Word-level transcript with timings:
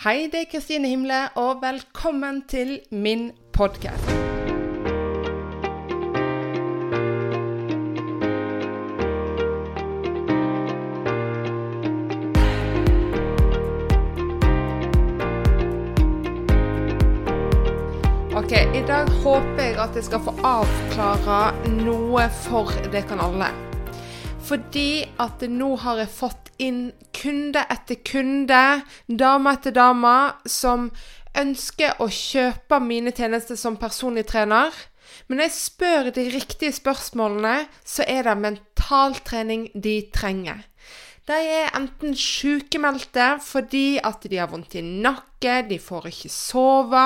Hei, 0.00 0.30
det 0.32 0.38
er 0.40 0.46
Kristine 0.48 0.88
Himle, 0.88 1.16
og 1.36 1.58
velkommen 1.60 2.38
til 2.48 2.78
min 2.90 3.26
podkast. 3.52 4.06
Ok, 18.32 18.54
I 18.56 18.82
dag 18.88 19.10
håper 19.20 19.62
jeg 19.66 19.76
at 19.84 20.00
jeg 20.00 20.06
skal 20.08 20.24
få 20.24 20.32
avklare 20.40 21.42
noe 21.76 22.30
for 22.46 22.72
dere 22.88 23.20
alle. 23.20 23.52
Fordi 24.48 25.04
at 25.20 25.44
nå 25.44 25.74
har 25.84 26.00
jeg 26.00 26.16
fått 26.22 26.49
inn 26.60 26.90
kunde 27.16 27.64
etter 27.72 27.98
kunde, 28.06 28.60
dame 29.08 29.56
etter 29.56 29.74
dame, 29.76 30.16
som 30.46 30.90
ønsker 31.38 32.00
å 32.02 32.08
kjøpe 32.10 32.80
mine 32.82 33.12
tjenester 33.14 33.58
som 33.58 33.78
personlig 33.80 34.26
trener. 34.30 34.74
Men 35.26 35.40
når 35.40 35.48
jeg 35.48 35.56
spør 35.56 36.10
de 36.14 36.26
riktige 36.34 36.74
spørsmålene, 36.74 37.66
så 37.86 38.06
er 38.06 38.26
det 38.26 38.36
mentaltrening 38.40 39.68
de 39.74 39.96
trenger. 40.14 40.66
De 41.30 41.36
er 41.36 41.68
enten 41.78 42.16
sykemeldte 42.18 43.36
fordi 43.44 44.00
at 44.02 44.24
de 44.26 44.38
har 44.40 44.50
vondt 44.50 44.74
i 44.80 44.82
nakke, 44.82 45.60
de 45.68 45.78
får 45.82 46.08
ikke 46.10 46.32
sove, 46.32 47.04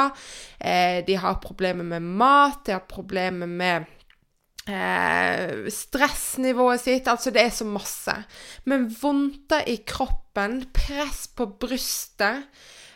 eh, 0.61 1.03
de 1.05 1.19
har 1.21 1.43
problemer 1.43 1.85
med 1.85 2.07
mat, 2.23 2.63
de 2.65 2.73
har 2.77 2.87
problemer 2.89 3.51
med 3.51 3.91
eh, 4.69 5.69
stressnivået 5.71 6.81
sitt. 6.81 7.09
Altså, 7.09 7.31
det 7.31 7.43
er 7.43 7.53
så 7.55 7.67
masse. 7.69 8.15
Men 8.65 8.89
vondter 9.01 9.65
i 9.69 9.79
kroppen, 9.87 10.65
press 10.75 11.27
på 11.37 11.47
brystet, 11.61 12.47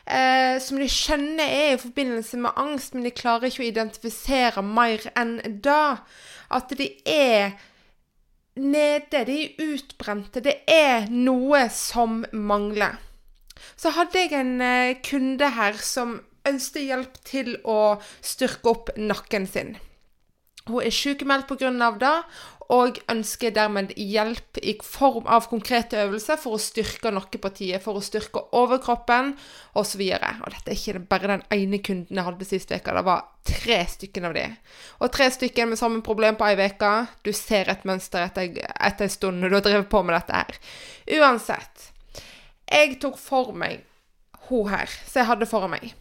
eh, 0.07 0.59
som 0.61 0.81
de 0.81 0.89
skjønner 0.91 1.45
er 1.45 1.73
i 1.75 1.81
forbindelse 1.83 2.41
med 2.45 2.57
angst, 2.57 2.95
men 2.95 3.07
de 3.07 3.15
klarer 3.15 3.51
ikke 3.51 3.67
å 3.67 3.73
identifisere 3.73 4.65
mer 4.65 5.11
enn 5.17 5.39
da. 5.65 5.99
At 6.51 6.73
de 6.79 6.93
er 7.05 7.59
nede, 8.59 9.25
de 9.29 9.43
er 9.45 9.75
utbrente. 9.75 10.43
Det 10.45 10.63
er 10.67 11.11
noe 11.13 11.67
som 11.73 12.25
mangler. 12.33 12.97
Så 13.79 13.91
hadde 13.95 14.23
jeg 14.23 14.35
en 14.39 14.61
eh, 14.63 14.97
kunde 15.05 15.51
her 15.55 15.77
som 15.83 16.21
ønsket 16.49 16.87
hjelp 16.89 17.19
til 17.27 17.57
å 17.69 17.99
styrke 18.25 18.73
opp 18.73 18.91
nakken 18.97 19.47
sin. 19.51 19.77
Hun 20.69 20.85
er 20.85 20.95
sykemeldt 20.95 21.49
pga. 21.49 21.91
det, 21.99 22.15
og 22.69 22.99
ønsker 23.09 23.53
dermed 23.57 23.95
hjelp 23.97 24.59
i 24.61 24.75
form 24.85 25.25
av 25.25 25.47
konkrete 25.49 25.97
øvelser 26.03 26.37
for 26.41 26.59
å 26.59 26.61
styrke 26.61 27.11
nakkepartiet, 27.15 27.81
for 27.81 27.97
å 27.97 28.05
styrke 28.05 28.43
overkroppen 28.53 29.33
osv. 29.73 30.03
Og, 30.05 30.51
dette 30.53 30.75
er 30.75 30.77
ikke 30.77 31.05
bare 31.09 31.31
den 31.33 31.45
ene 31.55 31.81
kunden 31.81 32.21
jeg 32.21 32.27
hadde 32.27 32.49
sist 32.49 32.75
uke, 32.75 32.97
det 32.99 33.05
var 33.09 33.25
tre 33.49 33.79
stykker 33.89 34.29
av 34.29 34.37
de. 34.37 34.45
Og 35.01 35.13
tre 35.17 35.31
stykker 35.33 35.71
med 35.71 35.81
samme 35.81 36.03
problem 36.05 36.37
på 36.37 36.51
ei 36.51 36.59
uke. 36.61 36.93
Du 37.25 37.33
ser 37.33 37.73
et 37.73 37.87
mønster 37.89 38.27
etter, 38.27 38.53
etter 38.77 39.09
en 39.09 39.17
stund 39.17 39.41
når 39.41 39.49
du 39.49 39.59
har 39.59 39.69
drevet 39.71 39.93
på 39.95 40.03
med 40.05 40.19
dette 40.19 40.43
her. 40.43 40.61
Uansett. 41.23 41.89
Jeg 42.69 42.99
tok 43.01 43.17
for 43.17 43.57
meg 43.57 43.87
hun 44.51 44.69
her, 44.69 44.93
som 45.09 45.23
jeg 45.23 45.31
hadde 45.31 45.49
foran 45.49 45.73
meg. 45.73 45.97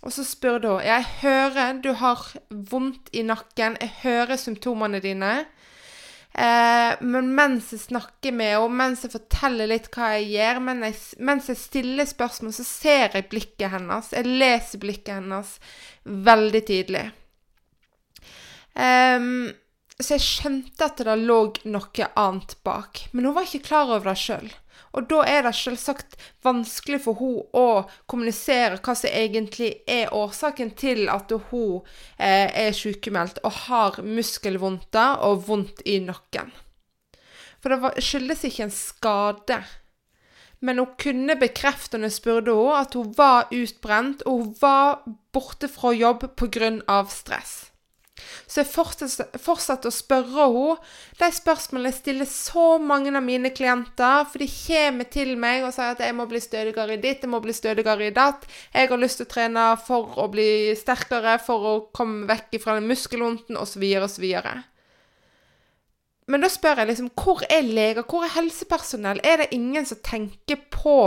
Og 0.00 0.12
så 0.14 0.24
spurte 0.24 0.68
hun 0.68 0.84
Jeg 0.84 1.04
hører 1.20 1.80
du 1.84 1.92
har 2.00 2.22
vondt 2.48 3.10
i 3.12 3.24
nakken. 3.26 3.76
Jeg 3.80 3.92
hører 4.02 4.40
symptomene 4.40 5.00
dine. 5.04 5.32
Eh, 6.30 6.92
men 7.02 7.32
mens 7.34 7.72
jeg 7.74 7.82
snakker 7.88 8.32
med 8.32 8.54
henne, 8.54 8.76
mens 8.80 9.02
jeg 9.04 9.12
forteller 9.16 9.68
litt 9.70 9.88
hva 9.90 10.12
jeg 10.14 10.28
gjør, 10.36 10.60
mens 10.62 10.86
jeg, 10.86 11.24
mens 11.26 11.48
jeg 11.50 11.58
stiller 11.58 12.06
spørsmål, 12.06 12.54
så 12.54 12.66
ser 12.66 13.16
jeg 13.18 13.28
blikket 13.32 13.72
hennes. 13.74 14.12
Jeg 14.14 14.30
leser 14.30 14.82
blikket 14.82 15.16
hennes 15.18 15.56
veldig 16.04 16.62
tydelig. 16.70 17.06
Eh, 18.78 19.26
så 20.00 20.16
jeg 20.16 20.24
skjønte 20.24 20.86
at 20.86 21.02
det 21.04 21.18
lå 21.20 21.40
noe 21.68 22.10
annet 22.22 22.56
bak. 22.64 23.04
Men 23.12 23.28
hun 23.28 23.36
var 23.36 23.48
ikke 23.48 23.66
klar 23.68 23.90
over 23.90 24.14
det 24.14 24.20
sjøl. 24.22 24.48
Og 24.96 25.06
da 25.10 25.20
er 25.28 25.44
det 25.46 25.52
selvsagt 25.54 26.16
vanskelig 26.42 27.02
for 27.04 27.18
hun 27.20 27.42
å 27.54 27.66
kommunisere 28.10 28.80
hva 28.82 28.94
som 28.98 29.12
egentlig 29.12 29.70
er 29.86 30.10
årsaken 30.14 30.72
til 30.78 31.06
at 31.12 31.30
hun 31.50 31.84
eh, 32.18 32.50
er 32.50 32.74
sykemeldt 32.74 33.38
og 33.44 33.54
har 33.68 34.00
muskelvondter 34.02 35.22
og 35.26 35.46
vondt 35.46 35.84
i 35.86 36.00
nakken. 36.02 36.50
For 37.60 37.70
det 37.70 38.02
skyldes 38.02 38.42
ikke 38.48 38.66
en 38.66 38.74
skade. 38.74 39.60
Men 40.60 40.80
hun 40.80 40.96
kunne 41.00 41.38
bekrefte 41.40 41.96
når 41.96 42.10
jeg 42.10 42.18
spurte 42.18 42.52
henne, 42.56 42.80
at 42.82 42.96
hun 42.98 43.12
var 43.16 43.48
utbrent, 43.54 44.24
og 44.28 44.42
hun 44.42 44.54
var 44.60 45.02
borte 45.32 45.70
fra 45.72 45.92
jobb 45.96 46.26
pga. 46.36 47.04
stress. 47.08 47.69
Så 48.50 48.62
jeg 48.62 48.70
fortsatte 49.40 49.90
å 49.90 49.94
spørre 49.94 50.46
henne 50.50 50.76
de 51.20 51.28
spørsmålene 51.36 51.92
jeg 51.92 51.98
stiller 52.00 52.28
så 52.30 52.66
mange 52.82 53.12
av 53.14 53.22
mine 53.24 53.52
klienter. 53.54 54.26
For 54.30 54.42
de 54.42 54.48
kommer 54.50 55.10
til 55.12 55.36
meg 55.40 55.66
og 55.66 55.74
sier 55.76 55.94
at 55.94 56.02
jeg 56.04 56.16
må 56.18 56.26
bli 56.30 56.40
stødigere 56.42 56.96
i 56.96 57.02
ditt, 57.02 57.22
jeg 57.24 57.32
må 57.32 57.42
bli 57.44 57.54
stødigere 57.54 58.08
i 58.08 58.16
datt. 58.16 58.48
Jeg 58.74 58.90
har 58.90 59.00
lyst 59.00 59.20
til 59.20 59.28
å 59.28 59.34
trene 59.34 59.68
for 59.86 60.18
å 60.20 60.26
bli 60.32 60.48
sterkere, 60.78 61.38
for 61.44 61.70
å 61.70 61.76
komme 61.96 62.26
vekk 62.30 62.58
fra 62.64 62.78
den 62.78 62.90
muskelvondten 62.90 63.60
osv. 63.60 63.86
osv. 64.02 64.26
Men 66.30 66.44
da 66.44 66.50
spør 66.50 66.82
jeg 66.82 66.92
liksom 66.92 67.10
hvor 67.18 67.42
er 67.50 67.66
leger, 67.66 68.06
hvor 68.06 68.24
er 68.26 68.34
helsepersonell? 68.36 69.22
Er 69.26 69.42
det 69.42 69.52
ingen 69.56 69.86
som 69.86 69.98
tenker 70.04 70.62
på 70.70 70.98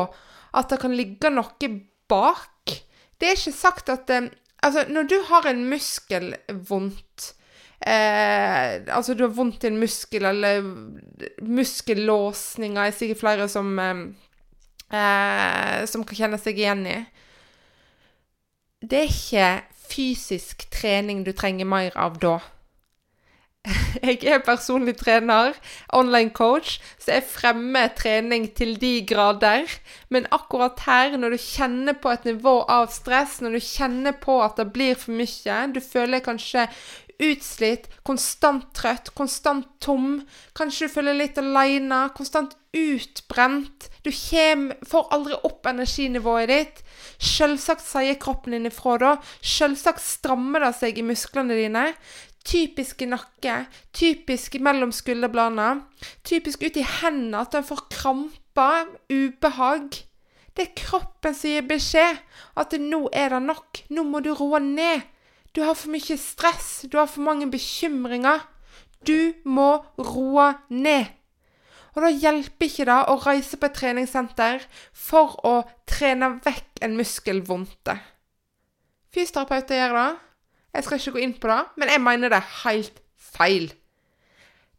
at 0.53 0.71
det 0.71 0.81
kan 0.81 0.95
ligge 0.95 1.31
noe 1.31 1.69
bak? 2.11 2.73
Det 3.19 3.29
er 3.29 3.37
ikke 3.39 3.55
sagt 3.55 3.91
at 3.93 4.09
eh, 4.11 4.31
Altså, 4.63 4.85
når 4.89 5.07
du 5.11 5.15
har 5.27 5.47
en 5.49 5.65
muskelvondt 5.69 7.33
eh, 7.85 8.79
Altså, 8.87 9.13
du 9.13 9.25
har 9.25 9.33
vondt 9.35 9.63
i 9.63 9.71
en 9.71 9.79
muskel, 9.81 10.25
eller 10.25 10.63
muskellåsninger 11.43 12.81
er 12.81 12.95
sikkert 12.95 13.19
flere 13.19 13.49
som 13.51 13.73
eh, 13.79 14.03
eh, 14.93 15.83
Som 15.89 16.07
kan 16.07 16.21
kjenne 16.21 16.39
seg 16.39 16.59
igjen 16.59 16.87
i. 16.87 16.97
Det 18.83 18.99
er 18.99 19.11
ikke 19.11 19.51
fysisk 19.93 20.65
trening 20.71 21.23
du 21.23 21.31
trenger 21.35 21.67
mer 21.67 21.95
av 21.99 22.17
da. 22.19 22.37
Jeg 24.03 24.25
er 24.27 24.41
personlig 24.43 24.97
trener, 24.99 25.53
online 25.95 26.33
coach, 26.35 26.79
så 26.99 27.13
jeg 27.15 27.23
fremmer 27.31 27.93
trening 27.95 28.49
til 28.57 28.75
de 28.81 29.05
grader. 29.07 29.69
Men 30.11 30.27
akkurat 30.35 30.83
her, 30.83 31.15
når 31.17 31.35
du 31.35 31.39
kjenner 31.39 31.95
på 31.95 32.11
et 32.11 32.27
nivå 32.27 32.57
av 32.67 32.89
stress, 32.91 33.39
når 33.41 33.55
du 33.55 33.61
kjenner 33.63 34.17
på 34.19 34.41
at 34.43 34.59
det 34.59 34.67
blir 34.75 34.99
for 34.99 35.15
mye, 35.15 35.61
du 35.71 35.79
føler 35.79 36.25
kanskje 36.25 36.67
utslitt, 37.23 37.87
konstant 38.03 38.65
trøtt, 38.75 39.13
konstant 39.15 39.69
tom, 39.83 40.23
kanskje 40.57 40.89
du 40.89 40.93
føler 40.97 41.17
litt 41.17 41.39
aleine, 41.39 42.07
konstant 42.17 42.57
utbrent, 42.73 43.89
du 44.03 44.09
kommer, 44.11 44.79
får 44.89 45.11
aldri 45.15 45.37
opp 45.47 45.69
energinivået 45.69 46.49
ditt. 46.51 46.81
Selvsagt 47.23 47.85
sier 47.85 48.17
kroppen 48.19 48.55
din 48.57 48.67
ifra 48.67 48.97
da. 48.99 49.11
Selvsagt 49.39 50.03
strammer 50.03 50.65
det 50.65 50.73
seg 50.79 50.99
i 50.99 51.05
musklene 51.05 51.55
dine. 51.55 51.85
Typisk 52.43 53.01
i 53.01 53.07
nakke, 53.07 53.65
typisk 53.95 54.57
mellom 54.59 54.91
skulderbladene, 54.91 55.85
typisk 56.27 56.65
ut 56.65 56.79
i 56.79 56.83
hendene, 56.99 57.39
at 57.39 57.55
en 57.55 57.63
får 57.63 57.85
kramper, 57.93 58.89
ubehag. 59.09 60.03
Det 60.53 60.67
er 60.67 60.75
kroppen 60.77 61.33
som 61.33 61.49
gir 61.49 61.65
beskjed 61.65 62.19
at 62.59 62.75
nå 62.77 63.07
er 63.15 63.33
det 63.33 63.41
nok, 63.47 63.83
nå 63.89 64.03
må 64.05 64.21
du 64.21 64.33
roe 64.35 64.59
ned. 64.61 65.07
Du 65.53 65.63
har 65.63 65.77
for 65.77 65.93
mye 65.93 66.17
stress, 66.17 66.83
du 66.89 66.97
har 66.99 67.07
for 67.09 67.25
mange 67.25 67.47
bekymringer. 67.49 68.41
Du 69.05 69.33
må 69.45 69.83
roe 69.99 70.53
ned. 70.69 71.11
Og 71.93 72.01
da 72.01 72.09
hjelper 72.09 72.65
ikke 72.65 72.87
det 72.89 72.99
å 73.11 73.19
reise 73.21 73.59
på 73.59 73.69
et 73.69 73.75
treningssenter 73.77 74.63
for 74.97 75.35
å 75.45 75.55
trene 75.89 76.31
vekk 76.45 76.81
en 76.85 76.95
muskelvondte. 76.97 77.99
Fysioterapeuter 79.13 79.77
gjør 79.77 79.97
det. 79.99 80.07
Jeg 80.73 80.85
skal 80.85 80.99
ikke 80.99 81.15
gå 81.15 81.23
inn 81.23 81.37
på 81.37 81.49
det, 81.51 81.61
men 81.77 81.91
jeg 81.93 82.01
mener 82.01 82.33
det 82.33 82.39
er 82.39 82.53
helt 82.63 82.99
feil. 83.17 83.69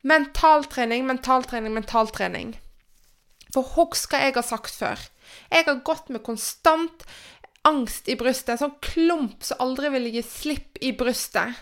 Mentaltrening, 0.04 1.06
mentaltrening, 1.06 1.74
mentaltrening. 1.74 2.54
For 3.54 3.66
husk 3.76 4.12
hva 4.12 4.24
jeg 4.24 4.34
har 4.34 4.46
sagt 4.46 4.74
før. 4.74 5.00
Jeg 5.52 5.66
har 5.68 5.84
gått 5.86 6.10
med 6.10 6.24
konstant 6.26 7.06
angst 7.64 8.10
i 8.10 8.16
brystet, 8.20 8.56
en 8.56 8.62
sånn 8.66 8.80
klump 8.84 9.44
som 9.46 9.62
aldri 9.64 9.90
ville 9.94 10.12
gi 10.12 10.24
slipp 10.26 10.80
i 10.84 10.92
brystet. 10.98 11.54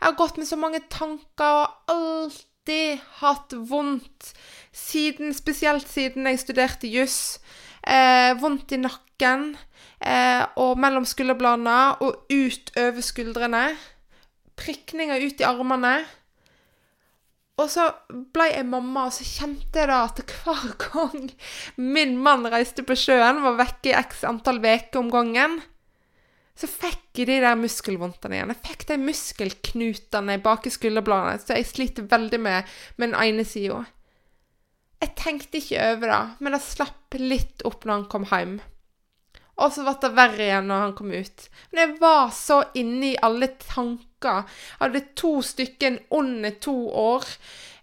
Jeg 0.00 0.06
har 0.08 0.16
gått 0.18 0.40
med 0.40 0.48
så 0.48 0.56
mange 0.58 0.80
tanker 0.90 1.60
og 1.60 1.92
alltid 1.92 3.04
hatt 3.20 3.54
vondt, 3.70 4.32
siden, 4.72 5.34
spesielt 5.36 5.88
siden 5.88 6.26
jeg 6.26 6.40
studerte 6.40 6.90
juss. 6.90 7.38
Eh, 7.80 8.34
vondt 8.40 8.74
i 8.76 8.80
nakken 8.80 9.54
eh, 10.04 10.42
og 10.60 10.76
mellom 10.80 11.06
skulderbladene 11.08 11.78
og 12.04 12.26
ut 12.28 12.72
over 12.76 13.04
skuldrene. 13.04 13.64
Prikninger 14.60 15.24
ut 15.24 15.40
i 15.40 15.48
armene. 15.48 15.94
Og 17.60 17.68
så 17.68 17.90
ble 18.32 18.46
jeg 18.54 18.68
mamma, 18.68 19.06
og 19.08 19.14
så 19.16 19.24
kjente 19.26 19.82
jeg 19.82 19.90
da 19.90 20.02
at 20.06 20.20
hver 20.24 20.70
gang 20.86 21.28
min 21.76 22.16
mann 22.20 22.48
reiste 22.48 22.84
på 22.86 22.96
sjøen, 22.96 23.42
var 23.44 23.58
vekke 23.60 23.92
i 23.92 23.98
x 23.98 24.24
antall 24.28 24.62
uker 24.64 25.00
om 25.02 25.10
gangen, 25.12 25.58
så 26.56 26.68
fikk 26.68 27.20
jeg 27.20 27.28
de 27.28 27.38
der 27.40 27.56
muskelvondtene 27.56 28.36
igjen. 28.36 28.52
Jeg 28.52 28.64
fikk 28.66 28.86
de 28.90 28.96
muskelknutene 29.00 30.36
bak 30.44 30.68
i 30.68 30.72
skulderbladene, 30.72 31.40
så 31.40 31.56
jeg 31.56 31.68
sliter 31.68 32.08
veldig 32.08 32.40
med, 32.40 32.68
med 32.96 33.12
den 33.12 33.20
ene 33.20 33.46
sida. 33.48 33.84
Jeg 35.00 35.14
tenkte 35.16 35.60
ikke 35.60 35.86
over 35.94 36.12
det, 36.12 36.20
men 36.40 36.56
det 36.56 36.60
slapp 36.64 37.16
litt 37.20 37.64
opp 37.68 37.86
når 37.86 37.94
han 37.94 38.10
kom 38.12 38.28
hjem. 38.28 38.58
Og 39.60 39.72
så 39.74 39.84
ble 39.84 39.96
det 40.00 40.12
verre 40.16 40.44
igjen 40.46 40.70
når 40.70 40.84
han 40.86 40.94
kom 40.96 41.10
ut. 41.12 41.48
Men 41.70 41.82
jeg 41.82 41.96
var 42.00 42.30
så 42.36 42.60
inne 42.80 43.10
i 43.10 43.18
alle 43.24 43.50
tanker. 43.60 44.46
Jeg 44.46 44.84
hadde 44.84 45.02
to 45.20 45.32
stykker 45.44 45.98
under 46.16 46.54
to 46.64 46.76
år. 46.96 47.26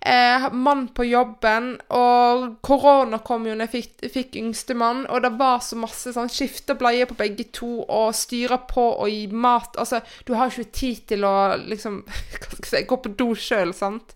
Eh, 0.07 0.45
mann 0.53 0.85
på 0.95 1.03
jobben, 1.03 1.71
og 1.91 2.43
korona 2.63 3.17
kom 3.25 3.47
jo 3.49 3.55
når 3.57 3.65
jeg 3.65 3.73
fikk, 3.73 4.05
fikk 4.13 4.37
yngstemann, 4.39 5.01
og 5.09 5.25
det 5.25 5.33
var 5.39 5.57
så 5.65 5.75
masse 5.81 6.13
sånn 6.15 6.29
skifte 6.31 6.77
bleier 6.79 7.09
på 7.09 7.17
begge 7.17 7.47
to, 7.51 7.81
og 7.81 8.13
styre 8.15 8.59
på 8.69 8.85
og 8.93 9.09
gi 9.11 9.25
mat 9.33 9.75
Altså, 9.81 9.99
du 10.23 10.35
har 10.37 10.53
ikke 10.53 10.71
tid 10.71 11.01
til 11.11 11.25
å 11.27 11.33
liksom 11.59 12.03
Hva 12.39 12.53
skal 12.53 12.61
jeg 12.61 12.71
si 12.71 12.85
Gå 12.87 12.99
på 13.03 13.13
do 13.19 13.33
sjøl, 13.35 13.73
sant? 13.75 14.13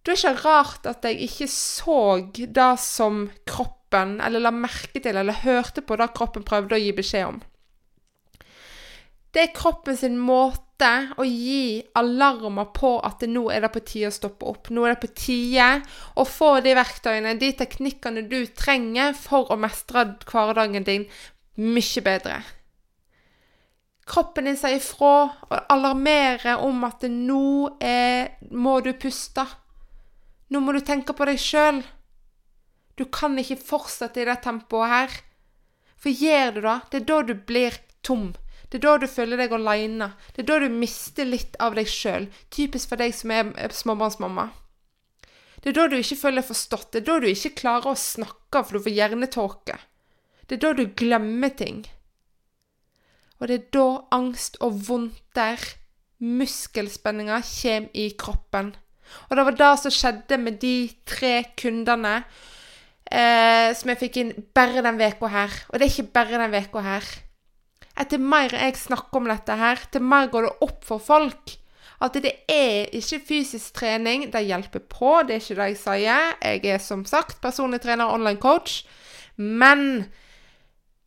Det 0.00 0.14
er 0.14 0.16
ikke 0.16 0.48
rart 0.48 0.86
at 0.88 1.04
jeg 1.04 1.20
ikke 1.26 1.48
så 1.52 2.00
det 2.32 2.72
som 2.80 3.26
kroppen, 3.48 4.16
eller 4.24 4.40
la 4.40 4.52
merke 4.54 5.00
til, 5.02 5.16
eller 5.16 5.44
hørte 5.44 5.84
på 5.84 5.98
det 6.00 6.12
kroppen 6.16 6.46
prøvde 6.46 6.78
å 6.78 6.80
gi 6.80 6.92
beskjed 6.96 7.26
om. 7.34 7.40
Det 9.30 9.42
er 9.44 9.54
kroppen 9.54 9.98
sin 9.98 10.16
måte 10.18 10.88
å 11.20 11.24
gi 11.26 11.82
alarmer 12.00 12.70
på 12.74 12.96
at 13.06 13.22
nå 13.28 13.44
er 13.52 13.62
det 13.62 13.70
på 13.74 13.82
tide 13.86 14.08
å 14.08 14.14
stoppe 14.14 14.48
opp. 14.48 14.70
Nå 14.74 14.86
er 14.86 14.96
det 14.96 15.02
på 15.04 15.12
tide 15.20 15.68
å 16.18 16.24
få 16.26 16.56
de 16.64 16.72
verktøyene, 16.74 17.36
de 17.38 17.52
teknikkene 17.60 18.24
du 18.30 18.40
trenger 18.58 19.12
for 19.14 19.52
å 19.52 19.58
mestre 19.60 20.08
hverdagen 20.24 20.88
din 20.88 21.06
mye 21.60 22.02
bedre. 22.02 22.40
Kroppen 24.10 24.48
din 24.48 24.58
sier 24.58 24.80
ifra 24.80 25.14
og 25.46 25.58
alarmerer 25.70 26.64
om 26.66 26.82
at 26.88 27.04
nå 27.06 27.76
er, 27.78 28.32
må 28.50 28.80
du 28.82 28.90
puste. 28.98 29.44
Nå 30.50 30.60
må 30.62 30.74
du 30.74 30.80
tenke 30.82 31.14
på 31.14 31.26
deg 31.28 31.38
sjøl. 31.40 31.80
Du 32.98 33.06
kan 33.06 33.38
ikke 33.38 33.60
fortsette 33.62 34.20
i 34.20 34.26
det 34.28 34.40
tempoet 34.44 34.90
her. 34.90 35.18
For 36.00 36.10
gjør 36.10 36.56
du 36.56 36.60
det, 36.64 36.78
det 36.90 37.00
er 37.00 37.06
da 37.10 37.18
du 37.28 37.34
blir 37.48 37.76
tom. 38.06 38.32
Det 38.70 38.78
er 38.78 38.84
da 38.86 38.96
du 39.02 39.06
føler 39.10 39.40
deg 39.40 39.52
aleine. 39.54 40.12
Det 40.34 40.44
er 40.44 40.48
da 40.50 40.58
du 40.62 40.74
mister 40.74 41.26
litt 41.26 41.56
av 41.62 41.76
deg 41.78 41.88
sjøl. 41.90 42.28
Typisk 42.54 42.92
for 42.92 43.00
deg 43.00 43.14
som 43.16 43.32
er 43.34 43.74
småbarnsmamma. 43.74 44.50
Det 45.60 45.72
er 45.72 45.76
da 45.76 45.86
du 45.90 45.96
ikke 45.98 46.18
føler 46.22 46.46
forstått. 46.46 46.90
Det 46.92 47.02
er 47.02 47.08
da 47.08 47.16
du 47.20 47.28
ikke 47.30 47.56
klarer 47.60 47.92
å 47.92 47.98
snakke 47.98 48.62
for 48.64 48.78
du 48.78 48.84
får 48.86 48.96
hjernetåke. 48.96 49.78
Det 50.46 50.56
er 50.56 50.62
da 50.64 50.72
du 50.78 50.86
glemmer 50.98 51.52
ting. 51.54 51.82
Og 53.40 53.48
det 53.48 53.56
er 53.56 53.66
da 53.74 53.88
angst 54.12 54.58
og 54.64 54.80
vondter, 54.88 55.60
muskelspenninger, 56.20 57.44
kommer 57.44 57.96
i 57.96 58.08
kroppen. 58.18 58.74
Og 59.28 59.36
det 59.36 59.46
var 59.48 59.58
det 59.58 59.72
som 59.82 59.94
skjedde 59.94 60.40
med 60.42 60.58
de 60.62 60.74
tre 61.08 61.34
kundene 61.58 62.14
eh, 63.10 63.70
som 63.76 63.92
jeg 63.92 64.00
fikk 64.04 64.20
inn 64.22 64.34
bare 64.56 64.84
den 64.86 65.00
uka 65.00 65.30
her. 65.32 65.56
Og 65.70 65.78
det 65.78 65.86
er 65.86 65.94
ikke 65.94 66.14
bare 66.18 66.42
den 66.44 66.58
uka 66.58 66.84
her. 66.84 67.08
Etter 68.00 68.22
mer 68.22 68.54
jeg 68.54 68.78
snakker 68.80 69.20
om 69.20 69.28
dette 69.28 69.56
her, 69.60 69.82
til 69.92 70.06
mer 70.06 70.30
går 70.32 70.46
det 70.46 70.54
opp 70.68 70.86
for 70.88 71.02
folk 71.02 71.56
at 72.00 72.16
det 72.16 72.32
er 72.48 72.88
ikke 72.96 73.20
fysisk 73.28 73.74
trening. 73.76 74.30
Det 74.32 74.40
hjelper 74.46 74.80
på, 74.88 75.18
det 75.28 75.36
er 75.36 75.42
ikke 75.42 75.56
det 75.58 75.66
jeg 75.68 75.80
sier. 75.82 76.30
Jeg 76.40 76.72
er 76.72 76.80
som 76.80 77.04
sagt 77.04 77.42
personlig 77.44 77.82
trener 77.84 78.08
og 78.08 78.16
online 78.16 78.40
coach. 78.40 78.86
Men 79.36 80.06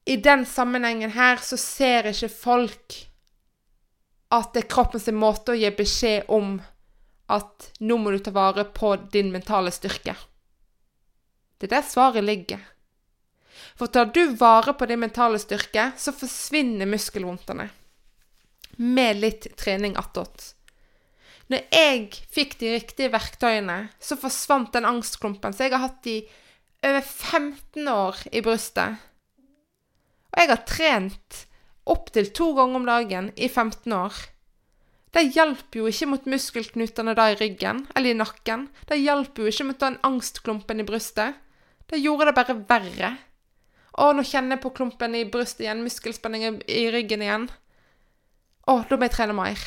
i 0.05 0.19
den 0.21 0.45
sammenhengen 0.45 1.15
her 1.15 1.41
så 1.41 1.57
ser 1.57 2.11
ikke 2.11 2.29
folk 2.29 2.99
at 4.33 4.53
det 4.53 4.63
er 4.63 4.69
kroppens 4.69 5.09
måte 5.13 5.53
å 5.53 5.57
gi 5.57 5.69
beskjed 5.77 6.29
om 6.33 6.59
at 7.33 7.71
nå 7.81 7.97
må 7.99 8.13
du 8.13 8.19
ta 8.23 8.33
vare 8.35 8.65
på 8.69 8.95
din 9.13 9.31
mentale 9.33 9.73
styrke. 9.73 10.15
Det 11.57 11.69
er 11.69 11.77
der 11.77 11.87
svaret 11.87 12.25
ligger. 12.25 12.61
For 13.77 13.87
tar 13.87 14.11
du 14.13 14.35
vare 14.37 14.73
på 14.77 14.87
din 14.89 15.01
mentale 15.01 15.39
styrke, 15.41 15.91
så 15.97 16.13
forsvinner 16.15 16.89
muskelvondtene. 16.89 17.69
Med 18.77 19.21
litt 19.21 19.47
trening 19.57 19.95
attåt. 19.97 20.53
Når 21.51 21.65
jeg 21.75 22.05
fikk 22.33 22.57
de 22.61 22.73
riktige 22.73 23.11
verktøyene, 23.13 23.77
så 23.99 24.17
forsvant 24.17 24.73
den 24.73 24.87
angstklumpen 24.89 25.53
som 25.53 25.65
jeg 25.65 25.75
har 25.75 25.85
hatt 25.85 26.07
i 26.09 26.19
over 26.83 27.01
15 27.01 27.89
år 27.91 28.21
i 28.31 28.41
brystet. 28.43 29.01
Og 30.33 30.41
jeg 30.41 30.49
har 30.49 30.63
trent 30.67 31.43
opptil 31.89 32.31
to 32.35 32.53
ganger 32.57 32.79
om 32.79 32.87
dagen 32.87 33.29
i 33.35 33.49
15 33.49 33.93
år. 33.95 34.15
Det 35.13 35.27
hjelper 35.35 35.79
jo 35.79 35.89
ikke 35.91 36.09
mot 36.09 36.25
muskelknutene 36.29 37.13
da 37.17 37.27
i 37.29 37.37
ryggen 37.37 37.83
eller 37.93 38.13
i 38.13 38.17
nakken. 38.17 38.65
Det 38.89 38.97
hjelper 38.97 39.45
jo 39.45 39.51
ikke 39.51 39.67
mot 39.69 39.83
den 39.83 39.99
angstklumpen 40.07 40.81
i 40.81 40.87
brystet. 40.87 41.37
Det 41.89 42.01
gjorde 42.01 42.31
det 42.31 42.35
bare 42.39 42.55
verre. 42.69 43.11
Å, 43.93 44.09
nå 44.17 44.25
kjenner 44.25 44.57
jeg 44.57 44.63
på 44.63 44.73
klumpen 44.73 45.13
i 45.13 45.27
brystet 45.29 45.67
igjen, 45.67 45.83
muskelspenning 45.85 46.63
i 46.65 46.87
ryggen 46.93 47.21
igjen. 47.21 47.45
Å, 48.65 48.79
da 48.89 48.97
må 48.97 49.05
jeg 49.05 49.13
trene 49.19 49.37
mer. 49.37 49.61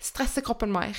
Stresse 0.00 0.40
kroppen 0.46 0.72
mer. 0.72 0.96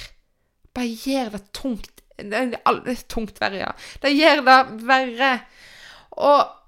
Bare 0.76 0.92
gjør 0.92 1.34
det 1.34 1.44
tungt. 1.58 2.04
Det 2.22 2.38
er 2.38 3.06
tungt 3.10 3.42
verre, 3.42 3.64
ja. 3.64 3.72
Det 4.04 4.12
gjør 4.14 4.44
det 4.46 4.58
verre. 4.86 5.32
Og 6.22 6.61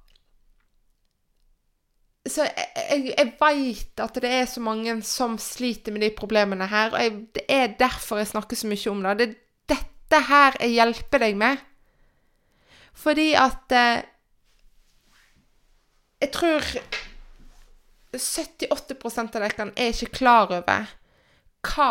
så 2.24 2.46
jeg, 2.48 3.10
jeg, 3.18 3.32
veit 3.40 4.00
at 4.00 4.18
det 4.24 4.30
er 4.32 4.46
så 4.48 4.62
mange 4.64 4.96
som 5.04 5.36
sliter 5.42 5.92
med 5.92 6.06
de 6.06 6.12
problemene 6.16 6.70
her, 6.72 6.94
og 6.96 7.02
jeg, 7.02 7.16
det 7.36 7.44
er 7.52 7.76
derfor 7.80 8.22
jeg 8.22 8.32
snakker 8.32 8.60
så 8.60 8.70
mye 8.72 8.92
om 8.94 9.04
det. 9.04 9.16
Det 9.20 9.28
er 9.28 9.36
dette 9.74 10.22
her 10.30 10.58
jeg 10.62 10.76
hjelper 10.78 11.24
deg 11.26 11.38
med. 11.40 11.64
Fordi 12.94 13.34
at 13.36 13.74
eh, 13.74 14.04
Jeg 16.24 16.32
tror 16.32 16.68
70-80 18.14 19.18
av 19.20 19.32
dere 19.34 19.66
er 19.76 19.90
ikke 19.90 20.14
klar 20.16 20.54
over 20.54 20.92
hva 21.66 21.90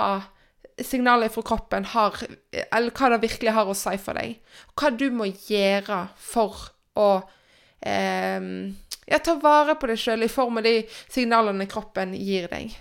signalet 0.81 1.35
fra 1.35 1.43
kroppen 1.45 1.85
har 1.93 2.17
Eller 2.23 2.95
hva 2.97 3.11
det 3.13 3.19
virkelig 3.27 3.53
har 3.53 3.69
å 3.69 3.77
si 3.77 3.99
for 4.01 4.17
deg. 4.17 4.39
Hva 4.79 4.93
du 4.97 5.11
må 5.13 5.29
gjøre 5.29 6.07
for 6.17 6.71
å 6.97 7.11
eh, 7.85 8.41
ja, 9.09 9.19
ta 9.19 9.37
vare 9.43 9.77
på 9.79 9.91
deg 9.91 10.01
sjøl 10.01 10.27
i 10.27 10.31
form 10.31 10.61
av 10.61 10.67
de 10.69 10.79
signalene 11.11 11.69
kroppen 11.71 12.15
gir 12.19 12.49
deg. 12.53 12.75